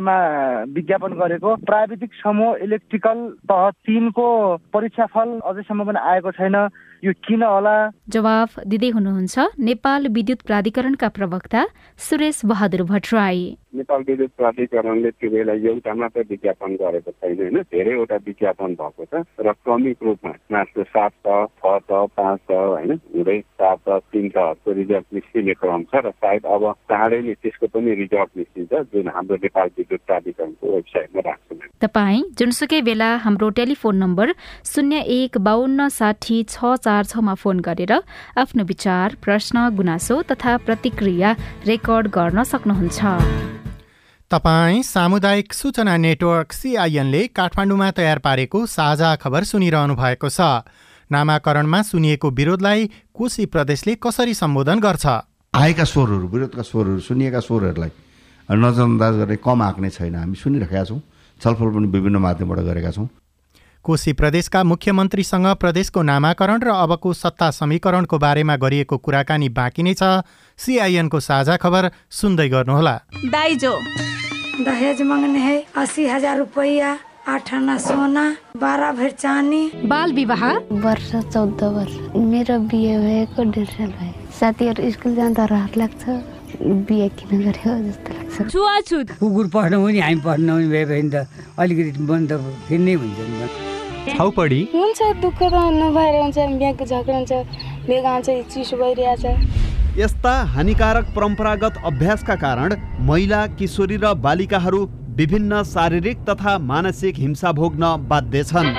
विज्ञापन 0.75 1.13
गरेको 1.21 1.55
प्राविधिक 1.71 2.13
समूह 2.19 2.63
इलेक्ट्रिकल 2.67 3.25
तह 3.49 3.69
तिनको 3.87 4.27
परीक्षा 4.73 5.05
फल 5.15 5.39
अझैसम्म 5.39 5.85
पनि 5.85 5.99
आएको 6.03 6.31
छैन। 6.31 6.55
यो 7.03 7.11
किन 7.23 7.43
होला? 7.43 7.75
जवाफ 8.11 8.59
दिँदै 8.67 8.89
हुनुहुन्छ 8.91 9.39
नेपाल 9.67 10.07
विद्युत 10.11 10.41
प्राधिकरणका 10.47 11.07
प्रवक्ता 11.17 11.61
सुरेश 11.97 12.41
बहादुर 12.51 12.83
भट्टराई। 12.91 13.39
नेपाल 13.79 14.01
विद्युत 14.07 14.31
प्राधिकरणले 14.37 15.09
त्यो 15.15 15.29
बेला 15.31 15.53
एउटा 15.69 15.93
मात्र 15.95 16.21
विज्ञापन 16.29 16.75
गरेको 16.81 17.11
छैन 17.11 17.39
होइन? 17.39 17.57
धेरैवटा 17.71 18.15
विज्ञापन 18.27 18.75
भएको 18.75 19.05
छ 19.05 19.23
र 19.39 19.51
क्रमिक 19.63 20.03
रूपमा 20.03 20.33
मासु 20.51 20.83
सात 20.91 21.11
छ 21.23 21.37
छ 21.63 21.77
छ 21.87 22.03
पाँच 22.19 22.39
छ 22.49 22.51
होइन? 22.51 22.91
हुँदै 23.15 23.39
सात 23.39 23.79
छ 23.87 23.99
तिन 24.11 24.27
छहरूको 24.35 24.71
रिजल्ट 24.81 25.07
निस्किने 25.15 25.53
क्रम 25.61 25.83
छ 25.87 26.03
र 26.03 26.11
सायद 26.19 26.51
अब 26.51 26.63
चाँडै 26.91 27.21
नै 27.23 27.33
त्यसको 27.39 27.71
पनि 27.71 27.95
रिजल्ट 28.03 28.29
निस्किन्छ 28.35 28.83
जुन 28.91 29.07
हाम्रो 29.15 29.39
नेपाल 29.47 29.67
विद्युत 29.79 30.01
प्राधिकरणको 30.03 30.75
वेबसाइटमा 30.75 31.21
राख्छौँ 31.29 31.57
तपाईँ 31.79 32.23
जुनसुकै 32.35 32.81
बेला 32.83 33.09
हाम्रो 33.23 33.49
टेलिफोन 33.55 33.95
नम्बर 34.03 34.33
शून्य 34.67 34.97
एक 35.15 35.37
बाहन्न 35.47 35.87
साठी 35.95 36.43
छ 36.49 36.75
चार 36.89 37.05
छमा 37.05 37.33
फोन 37.37 37.59
गरेर 37.61 37.93
आफ्नो 38.35 38.63
विचार 38.65 39.15
प्रश्न 39.21 39.69
गुनासो 39.77 40.15
तथा 40.25 40.57
प्रतिक्रिया 40.65 41.29
रेकर्ड 41.67 42.07
गर्न 42.09 42.43
सक्नुहुन्छ। 42.43 42.99
तपाईँ 44.31 44.81
सामुदायिक 44.83 45.53
सूचना 45.53 45.95
नेटवर्क 45.97 46.51
सिआइएनले 46.53 47.21
काठमाडौँमा 47.37 47.89
तयार 47.91 48.19
पारेको 48.25 48.65
साझा 48.67 49.09
खबर 49.21 49.43
सुनिरहनु 49.43 49.95
भएको 49.95 50.29
छ। 50.29 50.65
नामाकरणमा 51.09 51.81
सुनिएको 51.83 52.29
विरोधलाई 52.31 52.89
कोशी 53.13 53.45
प्रदेशले 53.45 53.95
कसरी 53.97 54.33
सम्बोधन 54.33 54.79
गर्छ? 54.79 55.05
आएका 55.53 55.83
स्वरहरू 55.83 56.27
विरोधका 56.27 56.61
स्वरहरू 56.61 56.99
सुनिएका 57.01 57.39
स्वरहरूलाई 57.39 57.91
नजरअन्दाज 58.49 59.13
गर्ने 59.17 59.37
कम 59.45 59.61
आँक्ने 59.61 59.89
छैन 59.89 60.15
हामी 60.15 60.35
सुनिरहेका 60.37 60.83
छौँ। 60.85 61.01
छलफल 61.41 61.69
पनि 61.73 61.87
विभिन्न 61.87 62.17
माध्यमबाट 62.17 62.59
गरेका 62.69 62.91
छौँ। 62.91 63.07
कोशी 63.85 64.11
प्रदेशका 64.13 64.63
मुख्यमन्त्रीसँग 64.63 65.45
प्रदेशको 65.55 66.01
नामाकरण 66.01 66.59
र 66.63 66.69
अबको 66.83 67.13
सत्ता 67.13 67.49
समीकरणको 67.51 68.17
बारेमा 68.19 68.55
गरिएको 68.55 68.97
कुराकानी 68.97 69.49
बाँकी 69.49 69.83
नै 69.83 69.93
छ। 69.93 70.27
सिआइएनको 70.59 71.19
साझा 71.19 71.55
खबर 71.57 71.89
सुन्दै 72.11 72.47
गर्नुहोला। 72.49 72.95
दाइजो। 73.31 73.73
दहेज 74.59 75.01
मांगने 75.01 75.39
है 75.39 75.55
अस्सी 75.79 76.05
हजार 76.05 76.37
रुपया 76.37 76.91
आठ 77.29 77.53
आना 77.53 77.77
सोना 77.77 78.25
बारह 78.59 78.91
भर 78.99 79.09
चानी 79.15 79.63
बाल 79.87 80.13
विवाह? 80.13 80.43
वर्ष 80.83 81.09
चौध 81.31 81.63
वर्ष। 81.63 81.95
मेरो 82.19 82.59
बिहे 82.67 82.95
भएको 82.99 83.43
डेढ 83.51 83.69
साल 83.69 83.91
भयो। 83.95 84.13
साथीहरू 84.39 84.91
स्कुल 84.91 85.15
जाँदा 85.15 85.45
रहर 85.45 85.71
लाग्छ। 85.79 86.03
बिहे 86.59 87.09
किन 87.15 87.31
गर्यो 87.47 87.73
जस्तो 87.87 88.11
लाग्छ। 88.11 88.51
छुवाछुत। 88.51 89.07
कुकुर 89.23 89.47
पढ्नु 89.55 89.77
पनि 89.85 89.99
हामी 89.99 90.21
पढ्नु 90.27 90.53
पनि 90.53 90.67
भए 90.67 90.85
भने 90.85 91.09
त 91.09 91.27
अलिकति 91.57 92.03
मन 92.03 92.27
त 92.27 92.43
फेरि 92.67 92.93
हुन्छ 92.93 93.19
नि 93.23 93.68
छाउपडी 94.07 94.61
हुन्छ 94.73 94.99
दुःख 95.21 95.39
त 95.43 95.55
नभएर 95.75 96.15
हुन्छ 96.21 96.37
बिहाको 96.37 96.85
झगडा 96.85 97.17
हुन्छ 97.17 97.33
आउँछ 98.05 98.29
चिसो 98.53 98.77
भइरहेछ। 98.77 99.25
यस्ता 99.97 100.33
हानिकारक 100.55 101.05
परम्परागत 101.15 101.81
अभ्यासका 101.85 102.35
कारण 102.43 102.75
महिला 103.07 103.45
किशोरी 103.59 103.97
र 103.97 104.13
बालिकाहरू 104.25 104.81
विभिन्न 105.17 105.63
शारीरिक 105.65 106.17
तथा 106.29 106.57
मानसिक 106.63 107.15
हिंसा 107.19 107.51
भोग्न 107.51 107.95
बाध्य 108.09 108.43
छन्। 108.43 108.69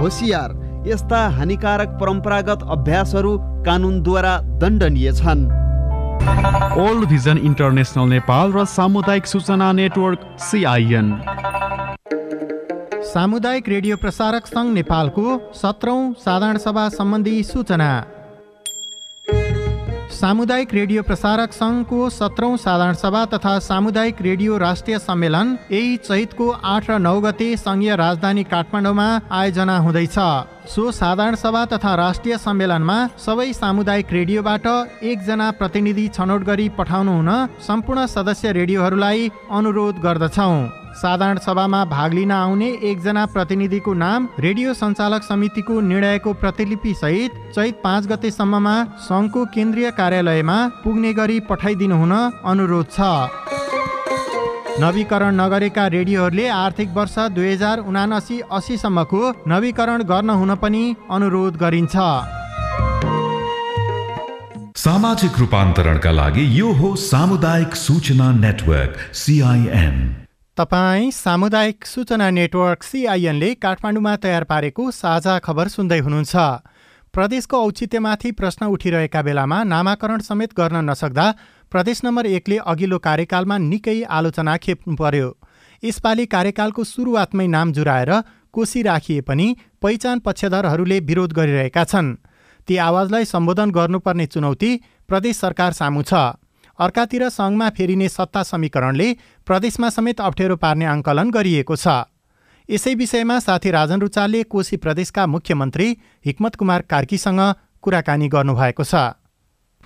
होसियार 0.00 0.56
यस्ता 0.86 1.20
हानिकारक 1.36 1.88
परम्परागत 2.00 2.60
अभ्यासहरू 2.70 3.36
कानुनद्वारा 3.66 4.34
दण्डनीय 4.60 5.12
छन्। 5.12 5.46
ओल्ड 6.78 7.08
भिजन 7.08 7.38
इन्टरनेसनल 7.38 8.08
नेपाल 8.08 8.52
र 8.52 8.64
सामुदायिक 8.68 9.26
सूचना 9.26 9.70
नेटवर्क 9.72 10.20
सिआइएन 10.40 11.06
सामुदायिक 13.08 13.68
रेडियो 13.68 13.96
प्रसारक 13.96 14.46
सङ्घ 14.46 14.68
नेपालको 14.72 15.22
सत्रौँ 15.56 16.00
साधारण 16.20 16.58
सभा 16.64 16.82
सम्बन्धी 16.94 17.36
सूचना। 17.50 17.88
सामुदायिक 20.16 20.74
रेडियो 20.74 21.02
प्रसारक 21.08 21.52
सङ्घको 21.52 22.00
सत्रौँ 22.10 22.56
साधारण 22.58 22.98
सभा 23.02 23.24
तथा 23.34 23.52
सामुदायिक 23.66 24.20
रेडियो 24.22 24.58
राष्ट्रिय 24.58 24.98
सम्मेलन 24.98 25.56
यही 25.70 25.96
चैतको 26.08 26.48
आठ 26.72 26.90
र 26.90 26.98
नौ 26.98 27.14
गते 27.20 27.48
सङ्घीय 27.56 27.96
राजधानी 28.02 28.44
काठमाडौँमा 28.52 29.08
आयोजना 29.38 29.76
हुँदैछ। 29.86 30.18
सो 30.74 30.90
साधारण 30.92 31.34
सभा 31.44 31.64
तथा 31.72 31.94
राष्ट्रिय 32.02 32.38
सम्मेलनमा 32.38 32.98
सबै 33.26 33.52
सामुदायिक 33.60 34.12
रेडियोबाट 34.18 34.66
एकजना 35.12 35.50
प्रतिनिधि 35.60 36.06
छनौट 36.18 36.44
गरी 36.50 36.68
पठाउनु 36.80 37.16
हुन 37.20 37.32
सम्पूर्ण 37.68 38.06
सदस्य 38.16 38.52
रेडियोहरूलाई 38.60 39.30
अनुरोध 39.60 40.04
गर्दछौँ। 40.04 40.58
साधारण 40.98 41.38
सभामा 41.40 41.84
भाग 41.86 42.14
लिन 42.14 42.30
आउने 42.32 42.68
एकजना 42.90 43.24
प्रतिनिधिको 43.34 43.92
नाम 43.96 44.28
रेडियो 44.40 44.74
सञ्चालक 44.74 45.22
समितिको 45.22 45.80
निर्णयको 45.90 46.32
प्रतिलिपि 46.40 46.94
सहित 47.02 47.32
चैत 47.54 47.80
पाँच 47.84 48.06
गतेसम्ममा 48.06 48.74
सङ्घको 49.06 49.44
केन्द्रीय 49.54 49.90
कार्यालयमा 50.00 50.58
पुग्ने 50.84 51.12
गरी 51.20 51.38
पठाइदिनु 51.50 51.96
हुन 51.96 52.14
अनुरोध 52.52 52.86
छ। 52.92 52.98
नवीकरण 54.80 55.34
नगरेका 55.34 55.86
रेडियोहरूले 55.94 56.46
आर्थिक 56.56 56.88
वर्ष 56.96 57.14
दुई 57.36 57.52
हजार 57.52 57.78
उनासी 57.88 58.40
अस्सीसम्मको 58.58 59.22
नवीकरण 59.48 60.02
गर्न 60.10 60.30
हुन 60.40 60.54
पनि 60.62 60.82
अनुरोध 61.10 61.56
गरिन्छ। 61.62 61.96
सामाजिक 64.78 65.38
रूपान्तरणका 65.38 66.10
लागि 66.12 66.44
यो 66.58 66.72
हो 66.80 66.94
सामुदायिक 67.02 67.74
सूचना 67.76 68.30
नेटवर्क 68.36 68.96
सिआइएन 69.20 69.96
तपाईँ 70.58 71.10
सामुदायिक 71.10 71.84
सूचना 71.86 72.28
नेटवर्क 72.30 72.82
सिआइएनले 72.82 73.52
काठमाडौँमा 73.62 74.14
तयार 74.16 74.44
पारेको 74.44 74.90
साझा 74.92 75.38
खबर 75.38 75.68
सुन्दै 75.68 75.98
हुनुहुन्छ। 75.98 76.34
प्रदेशको 77.14 77.56
औचित्यमाथि 77.66 78.30
प्रश्न 78.32 78.66
उठिरहेका 78.66 79.22
बेलामा 79.22 79.62
नामाकरण 79.64 80.20
समेत 80.20 80.54
गर्न 80.58 80.82
नसक्दा 80.90 81.26
प्रदेश 81.72 82.00
नम्बर 82.04 82.26
एकले 82.28 82.56
अघिल्लो 82.66 82.98
कार्यकालमा 82.98 83.58
निकै 83.68 84.02
आलोचना 84.10 84.56
खेप्नु 84.58 84.96
पर्यो 84.98 85.30
यसपालि 85.82 86.26
कार्यकालको 86.26 86.84
सुरुवातमै 86.84 87.46
नाम 87.46 87.72
जुराएर 87.72 88.12
कोसी 88.52 88.82
राखिए 88.82 89.20
पनि 89.30 89.46
पहिचान 89.82 90.18
पक्षधरहरूले 90.26 90.98
विरोध 91.06 91.38
गरिरहेका 91.38 91.84
छन्। 91.84 92.14
ती 92.68 92.76
आवाजलाई 92.88 93.24
सम्बोधन 93.30 93.70
गर्नुपर्ने 93.78 94.26
चुनौती 94.26 94.70
प्रदेश 95.08 95.36
सरकार 95.36 95.72
सामु 95.80 96.02
छ। 96.02 96.26
अर्कातिर 96.78 97.28
सङ्घमा 97.28 97.68
फेरिने 97.76 98.08
सत्ता 98.08 98.42
समीकरणले 98.42 99.08
प्रदेशमा 99.46 99.88
समेत 99.90 100.20
अप्ठ्यारो 100.20 100.56
पार्ने 100.56 100.84
आङ्कलन 100.84 101.30
गरिएको 101.30 101.76
छ। 101.76 101.86
यसै 102.68 102.94
विषयमा 102.94 103.38
साथी 103.40 103.70
राजन 103.70 104.00
रुचालले 104.00 104.42
कोशी 104.52 104.76
प्रदेशका 104.76 105.26
मुख्यमन्त्री 105.26 105.86
हिक्मत 106.26 106.54
कुमार 106.56 106.80
कार्कीसँग 106.92 107.40
कुराकानी 107.82 108.28
गर्नुभएको 108.28 108.84
छ। 108.84 108.94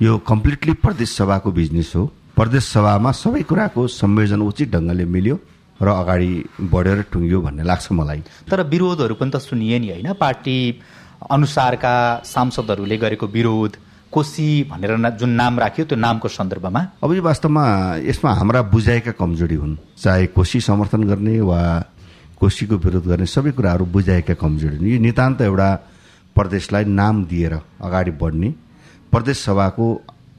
यो 0.00 0.18
कम्प्लिटली 0.26 0.72
प्रदेश 0.84 1.16
सभाको 1.16 1.50
बिजनेस 1.52 1.92
हो। 1.96 2.04
प्रदेश 2.36 2.64
सभामा 2.72 3.12
सबै 3.12 3.42
कुराको 3.48 3.86
संयोजन 3.86 4.40
उचित 4.42 4.68
ढङ्गले 4.72 5.04
मिल्यो 5.04 5.36
र 5.80 5.88
अगाडि 5.88 6.32
बढेर 6.72 6.98
टुङ्गियो 7.12 7.40
भन्ने 7.40 7.62
लाग्छ 7.62 7.92
मलाई। 7.92 8.20
तर 8.50 8.62
विरोधहरू 8.68 9.14
पनि 9.14 9.30
त 9.30 9.36
सुनिए 9.38 9.78
नि 9.78 9.88
होइन? 9.90 10.12
पार्टी 10.14 10.56
अनुसारका 11.30 11.94
सांसदहरूले 12.24 12.96
गरेको 12.98 13.26
विरोध 13.26 13.72
कोशी 14.12 14.46
भनेर 14.70 15.16
जुन 15.16 15.30
नाम 15.30 15.58
राख्यो 15.58 15.84
त्यो 15.88 15.96
नामको 15.96 16.28
सन्दर्भमा? 16.28 16.80
अब 17.02 17.12
यो 17.12 17.22
वास्तवमा 17.22 17.64
यसमा 18.04 18.30
हाम्रा 18.30 18.60
बुझाएका 18.68 19.12
कमजोरी 19.16 19.54
हुन्। 19.56 19.76
चाहे 19.96 20.26
कोशी 20.36 20.60
समर्थन 20.60 21.02
गर्ने 21.08 21.40
वा 21.40 21.60
कोशीको 22.36 22.76
विरोध 22.76 23.06
गर्ने 23.08 23.26
सबै 23.26 23.50
कुराहरू 23.56 23.84
बुझाएका 23.88 24.34
कमजोरी 24.36 24.76
हुन्। 24.76 24.88
यो 24.88 24.98
नितान्त 25.00 25.40
एउटा 25.40 25.68
प्रदेशलाई 26.36 26.84
नाम 26.84 27.24
दिएर 27.24 27.54
अगाडि 27.80 28.10
बढ्ने 28.20 28.48
प्रदेश 29.12 29.36
सभाको 29.44 29.86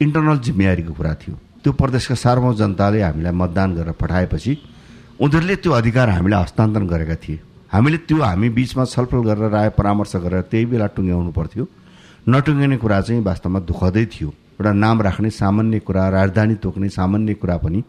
इन्टरनल 0.02 0.38
जिम्मेवारीको 0.38 0.92
कुरा 0.94 1.14
थियो। 1.22 1.34
त्यो 1.62 1.72
प्रदेशका 1.72 2.14
सार्वभौम 2.14 2.54
जनताले 2.54 3.02
हामीलाई 3.02 3.32
मतदान 3.32 3.74
गरेर 3.74 3.92
पठाएपछि 3.98 4.52
उनीहरूले 5.18 5.56
त्यो 5.56 5.72
अधिकार 5.72 6.08
हामीलाई 6.10 6.42
हस्तान्तरण 6.42 6.86
गरेका 6.86 7.16
थिए। 7.22 7.38
हामीले 7.72 7.98
त्यो 8.06 8.22
हामी 8.22 8.48
बिचमा 8.54 8.84
छलफल 8.84 9.22
गरेर 9.28 9.50
राय 9.50 9.68
परामर्श 9.78 10.16
गरेर 10.22 10.42
त्यही 10.50 10.66
बेला 10.66 10.86
टुङ्ग्याउनु 10.94 11.32
पर्थ्यो। 11.32 11.64
नटुङ्गिने 12.28 12.76
कुरा 12.80 13.00
चाहिँ 13.00 13.22
वास्तवमा 13.22 13.60
दुःखदै 13.68 14.04
थियो। 14.08 14.28
एउटा 14.56 14.72
नाम 14.72 14.96
राख्ने 15.02 15.30
सामान्य 15.30 15.78
कुरा 15.84 16.08
राजधानी 16.08 16.54
तोक्ने 16.56 16.88
सामान्य 16.88 17.34
कुरा 17.36 17.56
पनि 17.60 17.80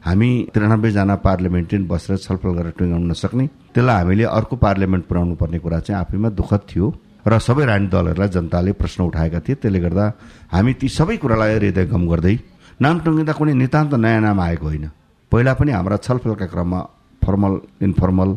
हामी 0.00 0.30
त्रियानब्बेजना 0.54 1.14
पार्लियामेन्टेरियन 1.26 1.88
बसेर 1.88 2.16
छलफल 2.16 2.50
गरेर 2.56 2.72
टुङ्ग्याउन 2.78 3.04
नसक्ने 3.10 3.44
त्यसलाई 3.74 3.96
हामीले 4.00 4.24
अर्को 4.24 4.56
पार्लियामेन्ट 4.56 5.04
पुर्याउनु 5.04 5.34
पर्ने 5.36 5.58
कुरा 5.58 5.78
चाहिँ 5.84 6.00
आफैमा 6.00 6.28
दुःखद 6.32 6.62
थियो 6.70 6.86
र 7.28 7.38
सबै 7.38 7.64
राजनीतिक 7.64 7.92
दलहरूलाई 7.92 8.28
जनताले 8.36 8.72
प्रश्न 8.72 9.00
उठाएका 9.04 9.40
थिए। 9.44 9.54
त्यसले 9.60 9.80
गर्दा 9.84 10.04
हामी 10.52 10.72
ती 10.80 10.88
सबै 10.88 11.16
कुरालाई 11.20 11.52
हृदयगम 11.56 12.02
गर्दै 12.08 12.36
नाम 12.80 12.94
टुङ्गिँदा 13.04 13.32
कुनै 13.36 13.52
नितान्त 13.52 13.92
नयाँ 14.00 14.20
नाम 14.20 14.40
आएको 14.40 14.64
होइन। 14.64 14.86
पहिला 15.32 15.52
पनि 15.60 15.70
हाम्रा 15.76 15.96
छलफलका 16.04 16.46
क्रममा 16.52 16.80
फर्मल 17.22 17.52
इन्फर्मल 17.84 18.30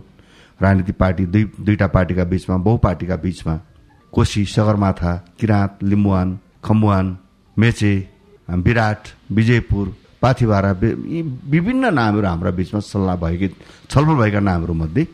राजनीतिक 0.60 0.96
पार्टी 0.98 1.24
दुई 1.34 1.44
दुईवटा 1.56 1.88
पार्टीका 1.96 2.24
बिचमा 2.32 2.56
बहुपार्टीका 2.68 3.16
बिचमा 3.24 3.56
कोशी 4.18 4.44
सगरमाथा 4.50 5.12
किराँत 5.40 5.84
लिम्बुवान 5.84 6.30
खम्बुवान 6.66 7.06
मेचे 7.58 7.92
विराट 8.50 9.08
विजयपुर 9.38 9.86
पाथिभारा 10.22 10.72
यी 10.82 11.22
विभिन्न 11.54 11.94
नामहरू 11.94 12.28
हाम्रा 12.28 12.52
बिचमा 12.58 12.80
सल्लाह 12.82 13.16
भएकी 13.24 13.48
छलफल 13.92 14.16
भएका 14.22 14.40
नामहरूमध्ये 14.50 15.06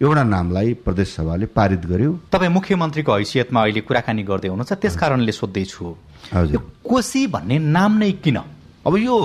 एउटा 0.00 0.22
नामलाई 0.24 0.72
प्रदेश 0.86 1.08
सभाले 1.16 1.46
पारित 1.52 1.84
गर्यो। 1.92 2.12
तपाईँ 2.32 2.52
मुख्यमन्त्रीको 2.56 3.12
हैसियतमा 3.16 3.60
अहिले 3.62 3.80
कुराकानी 3.88 4.22
गर्दै 4.24 4.48
हुनुहुन्छ 4.48 4.72
त्यस 4.72 4.96
कारणले 5.04 5.32
सोध्दैछु। 5.32 5.84
हजुर। 6.32 6.60
कोशी 6.80 7.26
भन्ने 7.36 7.58
नाम 7.76 7.92
नै 8.00 8.10
किन? 8.24 8.38
अब 8.88 8.96
यो 8.96 9.16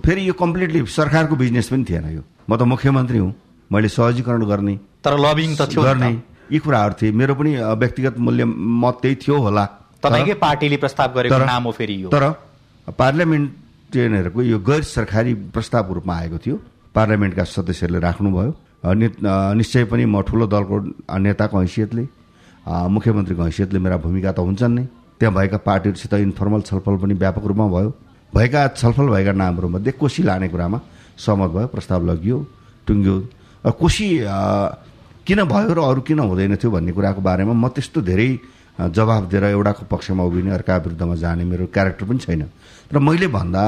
फेरि 0.00 0.28
यो 0.28 0.32
कम्प्लिटली 0.32 0.80
सरकारको 0.96 1.36
बिजनेस 1.36 1.68
पनि 1.68 1.84
थिएन 1.84 2.08
यो। 2.16 2.22
म 2.48 2.56
त 2.56 2.62
मुख्यमन्त्री 2.72 3.18
हुँ 3.18 3.32
मैले 3.70 3.88
सहजीकरण 3.92 4.42
गर्ने 4.48 4.74
तर 5.04 5.12
लबिङ 5.20 5.56
त 5.60 5.68
थियो 5.68 5.82
गर्ने 5.84 6.12
यी 6.52 6.58
कुराहरू 6.58 6.94
थिए। 7.00 7.12
मेरो 7.12 7.34
पनि 7.34 7.52
व्यक्तिगत 7.56 8.18
मूल्य 8.18 8.44
मत 8.44 8.94
त्यही 9.02 9.14
थियो 9.22 9.36
होला। 9.38 9.64
तपाईँकै 10.02 10.34
पार्टीले 10.38 10.76
प्रस्ताव 10.76 11.08
गरेको 11.14 11.38
नाम 11.44 11.62
हो 11.64 11.72
फेरि 11.72 11.96
यो। 12.02 12.08
तर 12.08 12.24
पार्लियामेन्टेरियनहरूको 12.88 14.42
यो 14.42 14.58
गैर 14.58 14.82
सरकारी 14.86 15.32
प्रस्तावको 15.54 15.92
रूपमा 15.94 16.14
आएको 16.14 16.38
थियो। 16.38 16.56
पार्लियामेन्टका 16.94 17.44
सदस्यहरूले 17.44 18.00
राख्नुभयो। 18.00 18.52
निश्चय 19.58 19.84
पनि 19.90 20.04
म 20.06 20.22
ठुलो 20.22 20.46
दलको 20.46 20.76
नेताको 21.18 21.56
हैसियतले 21.58 22.04
मुख्यमन्त्रीको 22.66 23.42
हैसियतले 23.42 23.78
मेरा 23.78 23.96
भूमिका 23.98 24.30
त 24.32 24.38
हुन्छन् 24.38 24.74
नै। 24.74 24.84
त्यहाँ 25.18 25.34
भएका 25.34 25.58
पार्टीहरूसित 25.66 26.14
इन्फर्मल 26.14 26.60
छलफल 26.62 26.96
पनि 27.02 27.14
व्यापक 27.18 27.44
रूपमा 27.50 27.66
भयो। 27.74 27.90
भएका 28.32 28.60
छलफल 28.78 29.06
भएका 29.10 29.32
नामहरूमध्ये 29.34 29.92
कोशी 29.98 30.22
लाने 30.22 30.48
कुरामा 30.48 30.78
सहमत 31.18 31.50
भयो। 31.50 31.66
प्रस्ताव 31.74 32.00
लगियो 32.06 32.38
टुङ्ग्यो। 32.86 33.16
कोशी 33.74 34.08
किन 35.28 35.44
भयो 35.44 35.72
र 35.76 35.80
अरू 35.84 36.00
किन 36.08 36.18
हुँदैन 36.24 36.56
थियो 36.56 36.70
भन्ने 36.72 36.92
कुराको 36.96 37.20
बारेमा 37.20 37.52
म 37.52 37.68
त्यस्तो 37.68 38.00
धेरै 38.00 38.28
जवाब 38.96 39.28
दिएर 39.28 39.44
एउटाको 39.52 39.84
पक्षमा 39.84 40.24
उभिने 40.24 40.50
अर्का 40.56 40.76
विरुद्धमा 40.80 41.14
जाने 41.20 41.44
मेरो 41.44 41.66
क्यारेक्टर 41.68 42.04
पनि 42.08 42.18
छैन। 42.24 42.42
र 42.88 42.96
मैले 42.96 43.28
भन्दा 43.28 43.64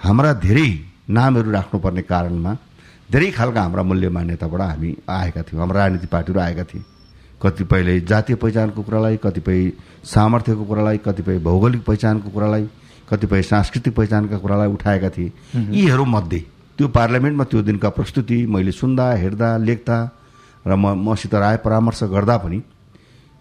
हाम्रा 0.00 0.32
धेरै 0.40 0.68
नामहरू 1.04 1.50
राख्नुपर्ने 1.50 2.02
कारणमा 2.08 2.52
धेरै 3.12 3.30
खालका 3.36 3.60
हाम्रा 3.60 3.82
मूल्य 3.84 4.08
मान्यताबाट 4.16 4.60
हामी 4.60 4.90
आएका 5.04 5.42
थियौँ। 5.44 5.60
हाम्रा 5.60 5.78
राजनीतिक 5.84 6.10
पार्टीहरू 6.10 6.40
आएका 6.40 6.64
थिए। 6.72 6.82
कतिपयले 7.42 8.00
जातीय 8.08 8.36
पहिचानको 8.40 8.80
कुरालाई 8.80 9.16
कतिपय 9.20 9.60
सामर्थ्यको 10.08 10.64
कुरालाई 10.64 10.98
कतिपय 11.04 11.38
भौगोलिक 11.44 11.84
पहिचानको 11.84 12.28
कुरालाई 12.32 12.64
कतिपय 13.10 13.42
सांस्कृतिक 13.44 13.94
पहिचानका 13.94 14.36
कुरालाई 14.40 14.68
उठाएका 14.72 15.08
थिए। 15.12 15.32
यीहरू 15.52 16.04
मध्ये 16.08 16.40
त्यो 16.78 16.88
पार्लियामेन्टमा 16.88 17.44
त्यो 17.44 17.62
दिनका 17.68 17.88
प्रस्तुति 17.92 18.46
मैले 18.48 18.72
सुन्दा 18.72 19.12
हेर्दा 19.20 19.56
लेख्दा 19.68 19.96
र 20.66 20.74
म 20.74 20.96
मसित 20.96 21.34
राय 21.34 21.56
परामर्श 21.64 22.02
गर्दा 22.08 22.36
पनि 22.40 22.58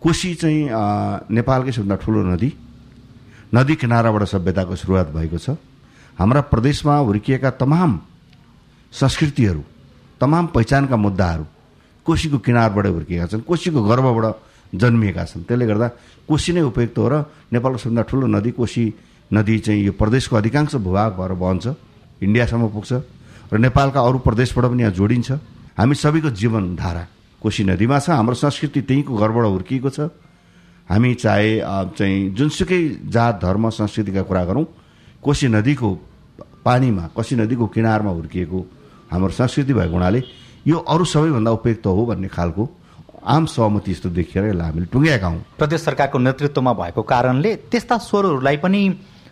कोशी 0.01 0.33
चाहिँ 0.35 0.61
नेपालकै 1.31 1.71
सबभन्दा 1.71 1.95
ठुलो 2.03 2.19
नदी 2.31 2.49
नदी 3.55 3.73
किनाराबाट 3.75 4.23
सभ्यताको 4.27 4.75
सुरुवात 4.75 5.07
भएको 5.15 5.37
छ। 5.37 5.55
हाम्रा 6.19 6.41
प्रदेशमा 6.51 6.95
हुर्किएका 6.97 7.49
तमाम 7.57 7.91
संस्कृतिहरू 8.93 9.63
तमाम 10.21 10.45
पहिचानका 10.53 10.95
मुद्दाहरू 10.95 11.45
कोसीको 12.05 12.37
किनारबाट 12.43 12.85
हुर्किएका 12.87 13.25
छन् 13.31 13.47
कोसीको 13.47 13.79
गर्भबाट 13.81 14.25
जन्मिएका 14.73 15.23
छन्। 15.23 15.43
त्यसले 15.47 15.65
गर्दा 15.65 15.87
कोसी 16.27 16.51
नै 16.53 16.61
उपयुक्त 16.67 16.97
हो 16.97 17.07
र 17.07 17.13
नेपालको 17.53 17.77
सबभन्दा 17.77 18.03
ठुलो 18.09 18.25
नदी 18.27 18.51
कोसी 18.51 18.83
नदी 19.31 19.55
चाहिँ 19.65 19.81
यो 19.85 19.91
प्रदेशको 19.95 20.35
अधिकांश 20.35 20.75
भूभाग 20.75 21.11
भएर 21.17 21.33
बहन्छ 21.33 21.65
इन्डियासम्म 22.21 22.67
पुग्छ 22.69 22.91
र 23.53 23.57
नेपालका 23.57 23.99
अरू 24.01 24.17
प्रदेशबाट 24.19 24.65
पनि 24.65 24.81
यहाँ 24.83 24.93
जोडिन्छ। 24.93 25.29
हामी 25.77 25.95
सबैको 25.95 26.29
जीवनधारा 26.31 27.07
कोसी 27.41 27.63
नदीमा 27.63 27.99
छ 27.99 28.09
हाम्रो 28.09 28.35
संस्कृति 28.35 28.81
त्यहीँको 28.81 29.13
घरबाट 29.13 29.45
हुर्किएको 29.45 29.89
छ। 29.89 29.99
हामी 30.89 31.13
चाहे 31.15 31.49
चाहिँ 31.97 32.29
जुनसुकै 32.37 32.81
जात 33.09 33.39
धर्म 33.41 33.69
संस्कृतिका 33.69 34.21
कुरा 34.29 34.43
गरौँ 34.45 34.65
कोसी 35.23 35.47
नदीको 35.47 35.89
पानीमा 36.65 37.07
कोसी 37.15 37.35
नदीको 37.35 37.67
किनारमा 37.67 38.11
हुर्किएको 38.11 38.59
हाम्रो 39.11 39.31
संस्कृति 39.33 39.73
भएको 39.73 39.93
हुनाले 39.93 40.23
यो 40.67 40.77
अरू 40.77 41.05
सबैभन्दा 41.05 41.51
उपयुक्त 41.51 41.85
हो 41.87 42.05
भन्ने 42.05 42.27
खालको 42.27 42.69
आम 43.25 43.45
सहमति 43.45 43.91
यस्तो 43.91 44.09
देखिएर 44.09 44.45
यसलाई 44.45 44.67
हामीले 44.67 44.85
टुङ्ग्याएका 44.93 45.27
हौँ। 45.27 45.41
प्रदेश 45.57 45.81
सरकारको 45.81 46.17
नेतृत्वमा 46.19 46.73
भएको 46.73 47.01
कारणले 47.01 47.55
त्यस्ता 47.71 47.97
स्वरहरूलाई 47.97 48.57
पनि 48.57 48.81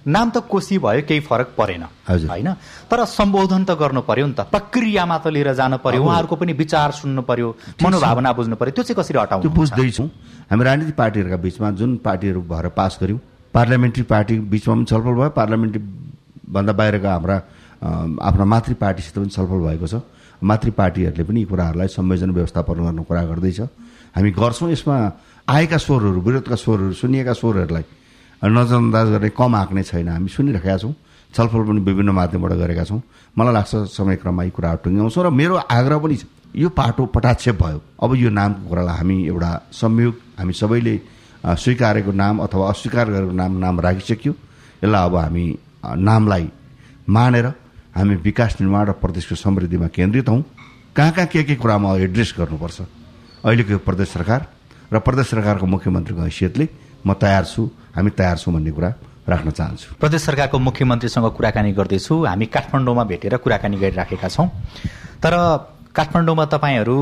नाम 0.05 0.29
त 0.29 0.37
कोसी 0.49 0.77
भयो 0.77 1.01
केही 1.05 1.19
फरक 1.21 1.53
परेन 1.57 1.83
होइन? 2.09 2.49
तर 2.89 3.05
सम्बोधन 3.05 3.63
त 3.63 3.71
गर्नु 3.77 4.01
पर्यो 4.01 4.25
नि 4.27 4.33
त। 4.33 4.49
प्रक्रियामा 4.49 5.17
त 5.17 5.27
लिएर 5.29 5.53
जानु 5.53 5.77
पर्यो 5.77 6.01
उहाँहरूको 6.01 6.35
पनि 6.35 6.53
विचार 6.53 6.91
सुन्नु 6.97 7.21
पर्यो 7.21 7.47
मनोभावना 7.83 8.31
बुझ्नु 8.33 8.55
पर्यो। 8.55 8.73
त्यो 8.73 8.83
चाहिँ 8.83 8.97
कसरी 8.97 9.17
हटाउनु 9.19 9.49
बुझ्दैछौँ। 9.49 10.07
हामी 10.49 10.63
राजनीतिक 10.63 10.95
पार्टीहरूका 10.95 11.37
बिचमा 11.37 11.69
जुन 11.77 11.97
पार्टीहरू 12.01 12.41
भएर 12.41 12.67
पास 12.73 12.97
गऱ्यौँ 13.01 13.19
पार्लियामेन्ट्री 13.53 14.03
पार्टी 14.03 14.39
बिचमा 14.49 14.73
पनि 14.73 14.85
छलफल 14.89 15.13
भयो। 15.13 15.29
पार्लियामेन्ट्री 15.37 15.81
भन्दा 16.49 16.73
बाहिरका 16.73 17.09
हाम्रा 17.11 17.37
आफ्ना 18.21 18.45
मातृ 18.45 18.73
पार्टीसित 18.81 19.15
पनि 19.17 19.29
छलफल 19.29 19.59
भएको 19.67 19.87
छ। 19.87 19.95
मातृ 20.41 20.71
पार्टीहरूले 20.73 21.23
पनि 21.23 21.39
यी 21.39 21.45
कुराहरूलाई 21.45 21.87
संयोजन 21.93 22.29
व्यवस्थापन 22.31 22.77
गर्ने 22.81 23.03
कुरा 23.05 23.23
गर्दैछ। 23.29 23.59
हामी 24.17 24.31
गर्छौँ 24.33 24.71
यसमा 24.71 24.97
आएका 25.45 25.77
स्वरहरू 25.77 26.19
विरोधका 26.21 26.55
स्वरहरू 26.55 26.93
सुनिएका 26.97 27.33
स्वरहरूलाई 27.33 27.85
नजरअन्दाज 28.41 29.07
गर्ने 29.13 29.29
कम 29.29 29.55
आँक्ने 29.55 29.83
छैन। 29.83 30.07
हामी 30.09 30.29
सुनिरहेका 30.29 30.77
छौँ। 30.77 30.93
छलफल 31.33 31.61
पनि 31.63 31.79
विभिन्न 31.79 32.09
माध्यमबाट 32.09 32.51
गरेका 32.57 32.83
छौँ। 32.83 33.01
मलाई 33.37 33.53
लाग्छ 33.53 33.75
समयक्रममा 33.93 34.43
यी 34.43 34.49
कुराहरू 34.51 34.79
टुङ्ग्याउँछौँ 34.83 35.23
र 35.25 35.29
मेरो 35.29 35.55
आग्रह 35.69 35.97
पनि 36.01 36.15
छ। 36.17 36.25
यो 36.51 36.69
पाटो 36.69 37.05
पटाक्षेप 37.15 37.55
भयो। 37.63 37.79
अब 38.03 38.15
यो 38.15 38.29
नामको 38.29 38.67
कुरालाई 38.69 38.97
हामी 38.97 39.17
एउटा 39.27 39.51
संयोग 39.71 40.15
हामी 40.39 40.53
सबैले 40.53 40.95
स्वीकारेको 41.45 42.11
नाम 42.11 42.39
अथवा 42.43 42.69
अस्वीकार 42.69 43.05
गरेको 43.09 43.31
नाम 43.31 43.51
नाम 43.57 43.79
राखिसक्यो। 43.79 44.33
यसलाई 44.83 45.05
अब 45.05 45.15
हामी 45.15 45.45
नामलाई 45.85 46.45
मानेर 47.07 47.45
हामी 47.95 48.15
विकास 48.19 48.57
निर्माण 48.61 48.85
र 48.87 48.91
प्रदेशको 48.99 49.35
समृद्धिमा 49.35 49.87
केन्द्रित 49.87 50.29
हौँ। 50.29 50.43
कहाँ 50.95 51.11
कहाँ 51.11 51.27
के 51.31 51.43
के 51.43 51.55
कुरामा 51.55 51.95
एड्रेस 52.03 52.33
गर्नुपर्छ? 52.37 52.81
अहिलेको 53.45 53.77
प्रदेश 53.87 54.07
सरकार 54.09 54.41
र 54.91 54.99
प्रदेश 54.99 55.27
सरकारको 55.31 55.65
मुख्यमन्त्रीको 55.65 56.21
हैसियतले 56.21 56.65
म 57.05 57.13
तयार 57.13 57.45
छु 57.45 57.69
हामी 57.95 58.09
तयार 58.11 58.37
छौँ 58.37 58.53
भन्ने 58.53 58.71
कुरा 58.71 58.89
राख्न 59.29 59.49
चाहन्छु। 59.51 59.95
प्रदेश 59.99 60.21
सरकारको 60.21 60.59
मुख्यमन्त्रीसँग 60.59 61.27
कुराकानी 61.37 61.71
गर्दैछु। 61.73 62.13
हामी 62.25 62.45
काठमाडौँमा 62.45 63.03
भेटेर 63.11 63.37
कुराकानी 63.37 63.77
गरिराखेका 63.77 64.27
छौँ। 64.27 64.47
तर 65.23 65.33
काठमाडौँमा 65.95 66.45
तपाईँहरू 66.45 66.97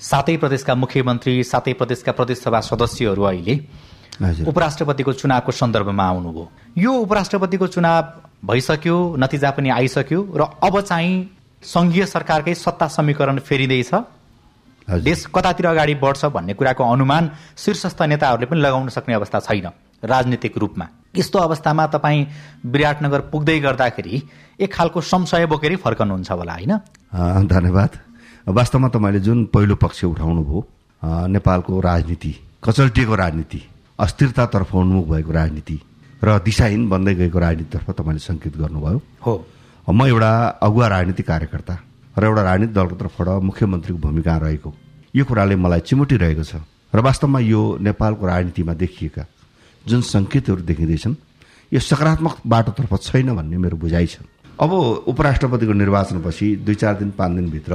सातै 0.00 0.36
प्रदेशका 0.36 0.74
मुख्यमन्त्री 0.74 1.34
सातै 1.44 1.72
प्रदेशका 1.80 2.12
प्रदेशसभा 2.12 2.60
सदस्यहरू 2.60 3.22
अहिले 3.22 3.54
उपराष्ट्रपतिको 4.46 5.12
चुनावको 5.12 5.52
सन्दर्भमा 5.52 6.04
आउनुभयो। 6.08 6.44
यो 6.78 6.92
उपराष्ट्रपतिको 7.06 7.66
चुनाव 7.66 8.02
भइसक्यो 8.44 8.96
नतिजा 9.18 9.50
पनि 9.50 9.68
आइसक्यो 9.70 10.20
र 10.34 10.42
अब 10.62 10.80
चाहिँ 10.80 11.14
सङ्घीय 11.62 12.04
सरकारकै 12.06 12.54
सत्ता 12.54 12.86
समीकरण 12.88 13.38
फेरिँदैछ। 13.38 13.90
देश 14.88 15.26
कतातिर 15.34 15.66
अगाडि 15.66 15.94
बढ्छ 15.94 16.24
भन्ने 16.32 16.54
कुराको 16.54 16.82
अनुमान 16.84 17.30
शीर्षस्थ 17.56 18.02
नेताहरूले 18.02 18.46
पनि 18.46 18.60
लगाउन 18.60 18.88
सक्ने 18.88 19.14
अवस्था 19.14 19.38
छैन 19.40 19.68
राजनीतिक 20.02 20.58
रूपमा। 20.58 20.86
यस्तो 21.16 21.38
अवस्थामा 21.38 21.86
तपाईँ 21.92 22.26
विराटनगर 22.66 23.20
पुग्दै 23.32 23.58
गर्दाखेरि 23.60 24.22
एक 24.60 24.72
खालको 24.72 25.00
संशय 25.02 25.46
बोकेरै 25.46 25.76
फर्कनुहुन्छ 25.76 26.30
होला 26.30 26.52
होइन? 26.52 26.72
धन्यवाद। 27.46 27.90
वास्तवमा 28.48 28.88
तपाईँले 28.88 29.20
जुन 29.20 29.44
पहिलो 29.52 29.74
पक्ष 29.76 30.04
उठाउनु 30.04 30.42
भयो 30.44 30.60
नेपालको 31.28 31.80
राजनीति 31.80 32.32
कचल्टिएको 32.64 33.14
राजनीति 33.14 33.60
अस्थिरतातर्फ 33.98 34.74
उन्मुख 34.74 35.06
भएको 35.08 35.32
राजनीति 35.32 35.76
र 36.24 36.38
दिशाहीन 36.40 36.88
बन्दै 36.88 37.14
गएको 37.14 37.38
राजनीतितर्फ 37.38 37.90
तपाईँले 37.90 38.18
सङ्केत 38.18 38.56
गर्नुभयो। 38.56 39.00
हो। 39.26 39.34
म 39.88 40.06
एउटा 40.06 40.32
अगुवा 40.62 40.86
राजनीतिक 40.88 41.26
कार्यकर्ता। 41.26 41.74
र 42.18 42.24
एउटा 42.26 42.42
राजनीतिक 42.42 42.74
दलको 42.74 42.94
तर्फबाट 42.98 43.28
मुख्यमन्त्रीको 43.48 43.98
भूमिका 43.98 44.36
रहेको। 44.36 44.70
यो 45.14 45.24
कुराले 45.24 45.56
मलाई 45.56 45.80
चिमुटिरहेको 45.88 46.44
छ 46.44 46.54
र 46.90 46.98
वास्तवमा 46.98 47.38
यो 47.46 47.60
नेपालको 47.78 48.22
राजनीतिमा 48.26 48.72
देखिएका 48.74 49.24
जुन 49.86 50.00
सङ्केतहरू 50.02 50.62
देखिँदैछन् 50.66 51.14
यो 51.72 51.80
सकारात्मक 51.80 52.34
बाटोतर्फ 52.44 52.92
छैन 52.98 53.28
भन्ने 53.36 53.56
मेरो 53.56 53.76
बुझाइ 53.76 54.06
छ। 54.06 54.24
अब 54.58 54.70
उपराष्ट्रपतिको 55.06 55.72
निर्वाचनपछि 55.72 56.46
दुई 56.66 56.74
चार 56.74 56.94
दिन 56.98 57.10
पाँच 57.14 57.32
दिनभित्र 57.38 57.72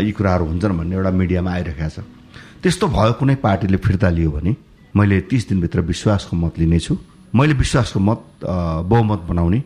यी 0.00 0.12
कुराहरू 0.16 0.44
हुन्छन् 0.46 0.78
भन्ने 0.78 0.94
एउटा 0.96 1.10
मिडियामा 1.10 1.50
आइरहेको 1.52 1.88
छ। 1.90 2.06
त्यस्तो 2.62 2.86
भयो 2.88 3.12
कुनै 3.20 3.34
पार्टीले 3.42 3.76
फिर्ता 3.76 4.08
लियो 4.08 4.30
भने 4.30 4.52
मैले 4.94 5.20
तिस 5.28 5.48
दिनभित्र 5.48 5.80
विश्वासको 5.82 6.36
मत 6.36 6.58
लिनेछु। 6.58 6.94
मैले 7.34 7.54
विश्वासको 7.54 8.00
मत 8.00 8.20
बहुमत 8.44 9.20
बनाउने 9.28 9.60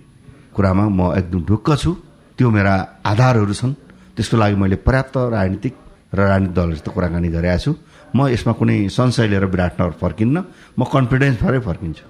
कुरामा 0.56 0.84
म 0.88 1.00
एकदम 1.18 1.40
ढुक्क 1.44 1.68
छु। 1.76 1.90
त्यो 2.36 2.50
मेरा 2.50 2.74
आधारहरू 3.04 3.54
छन्। 3.54 3.72
त्यसको 4.16 4.36
लागि 4.36 4.56
मैले 4.56 4.76
पर्याप्त 4.86 5.16
राजनीतिक 5.16 5.74
र 6.14 6.20
राजनीतिक 6.20 6.54
दलहरूसित 6.54 6.88
कुराकानी 6.88 7.28
गरेका 7.28 7.56
छु। 7.58 7.72
म 8.14 8.28
यसमा 8.28 8.52
कुनै 8.52 8.88
संशय 8.88 9.26
लिएर 9.28 9.44
विराटनगर 9.44 9.92
फर्किन्न। 10.00 10.36
म 10.78 10.84
कन्फिडेन्स 10.84 11.36
भएरै 11.42 11.60
फर्किन्छु। 11.60 12.04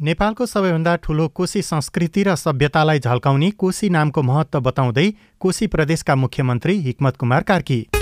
नेपालको 0.00 0.46
सबैभन्दा 0.46 0.92
ठूलो 0.96 1.28
कोशी 1.28 1.62
संस्कृति 1.62 2.22
र 2.22 2.34
सभ्यतालाई 2.36 2.98
झल्काउने 2.98 3.50
कोशी 3.54 3.88
नामको 3.88 4.22
महत्व 4.22 4.60
बताउँदै 4.60 5.08
कोशी 5.40 5.66
प्रदेशका 5.66 6.14
मुख्यमन्त्री 6.16 6.74
हिक्मत 6.80 7.16
कुमार 7.16 7.42
कार्की। 7.42 8.01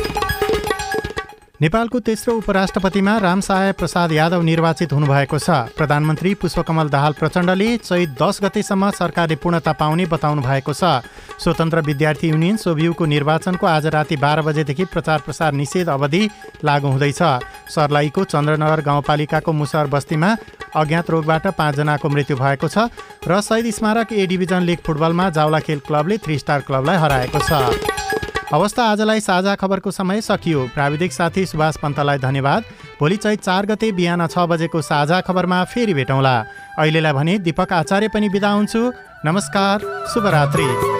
नेपालको 1.61 1.99
तेस्रो 2.01 2.35
उपराष्ट्रपतिमा 2.37 3.17
रामसहाय 3.19 3.73
प्रसाद 3.77 4.13
यादव 4.13 4.43
निर्वाचित 4.43 4.93
हुनुभएको 4.93 5.39
छ। 5.39 5.77
प्रधानमन्त्री 5.77 6.33
पुष्पकमल 6.35 6.89
दाहाल 6.89 7.13
प्रचण्डले 7.13 7.77
चैत 7.79 8.17
दस 8.17 8.41
गतेसम्म 8.43 8.91
सरकारले 8.91 9.37
पूर्णता 9.37 9.73
पाउने 9.77 10.07
बताउनु 10.09 10.43
भएको 10.43 10.73
छ। 10.73 11.05
स्वतन्त्र 11.37 11.81
विद्यार्थी 11.85 12.29
युनियन 12.29 12.57
सोभियुको 12.57 13.05
निर्वाचनको 13.05 13.67
आज 13.67 13.87
राति 13.93 14.17
बाह्र 14.17 14.43
बजेदेखि 14.43 14.85
प्रचार 14.89 15.21
प्रसार 15.21 15.53
निषेध 15.53 15.89
अवधि 15.91 16.23
लागू 16.65 16.89
हुँदैछ। 16.89 17.23
सर्लाहीको 17.69 18.25
चन्द्रनगर 18.25 18.81
गाउँपालिकाको 18.81 19.53
मुसहर 19.53 19.87
बस्तीमा 19.93 20.37
अज्ञात 20.81 21.11
रोगबाट 21.11 21.47
पाँचजनाको 21.61 22.09
मृत्यु 22.09 22.37
भएको 22.41 22.69
छ 22.69 22.89
र 23.29 23.41
शहीद 23.43 23.69
स्मारक 23.75 24.13
ए 24.13 24.27
डिभिजन 24.33 24.65
लिग 24.65 24.79
फुटबलमा 24.81 25.29
जाउला 25.37 25.61
खेल 25.61 25.85
क्लबले 25.85 26.19
थ्री 26.25 26.39
स्टार 26.39 26.61
क्लबलाई 26.65 26.97
हराएको 26.97 27.39
छ। 27.45 28.20
अवस्था 28.53 28.85
आजलाई 28.85 29.21
साझा 29.21 29.55
खबरको 29.55 29.91
समय 29.91 30.21
सकियो। 30.21 30.67
प्राविधिक 30.75 31.13
साथी 31.13 31.45
सुभाष 31.47 31.77
पन्तलाई 31.77 32.19
धन्यवाद। 32.19 32.65
भोलि 33.01 33.17
चैत 33.17 33.43
चार 33.43 33.67
गते 33.67 33.93
बिहान 33.93 34.27
छ 34.27 34.39
बजेको 34.51 34.83
साझा 34.83 35.21
खबरमा 35.21 35.63
फेरि 35.65 35.95
भेटौँला। 35.95 36.37
अहिलेलाई 36.79 37.13
भने 37.13 37.39
दिपक 37.39 37.73
आचार्य 37.73 38.09
पनि 38.09 38.29
बिदा 38.29 38.51
हुन्छु। 38.51 38.83
नमस्कार 39.25 39.79
शुभरात्री। 40.15 41.00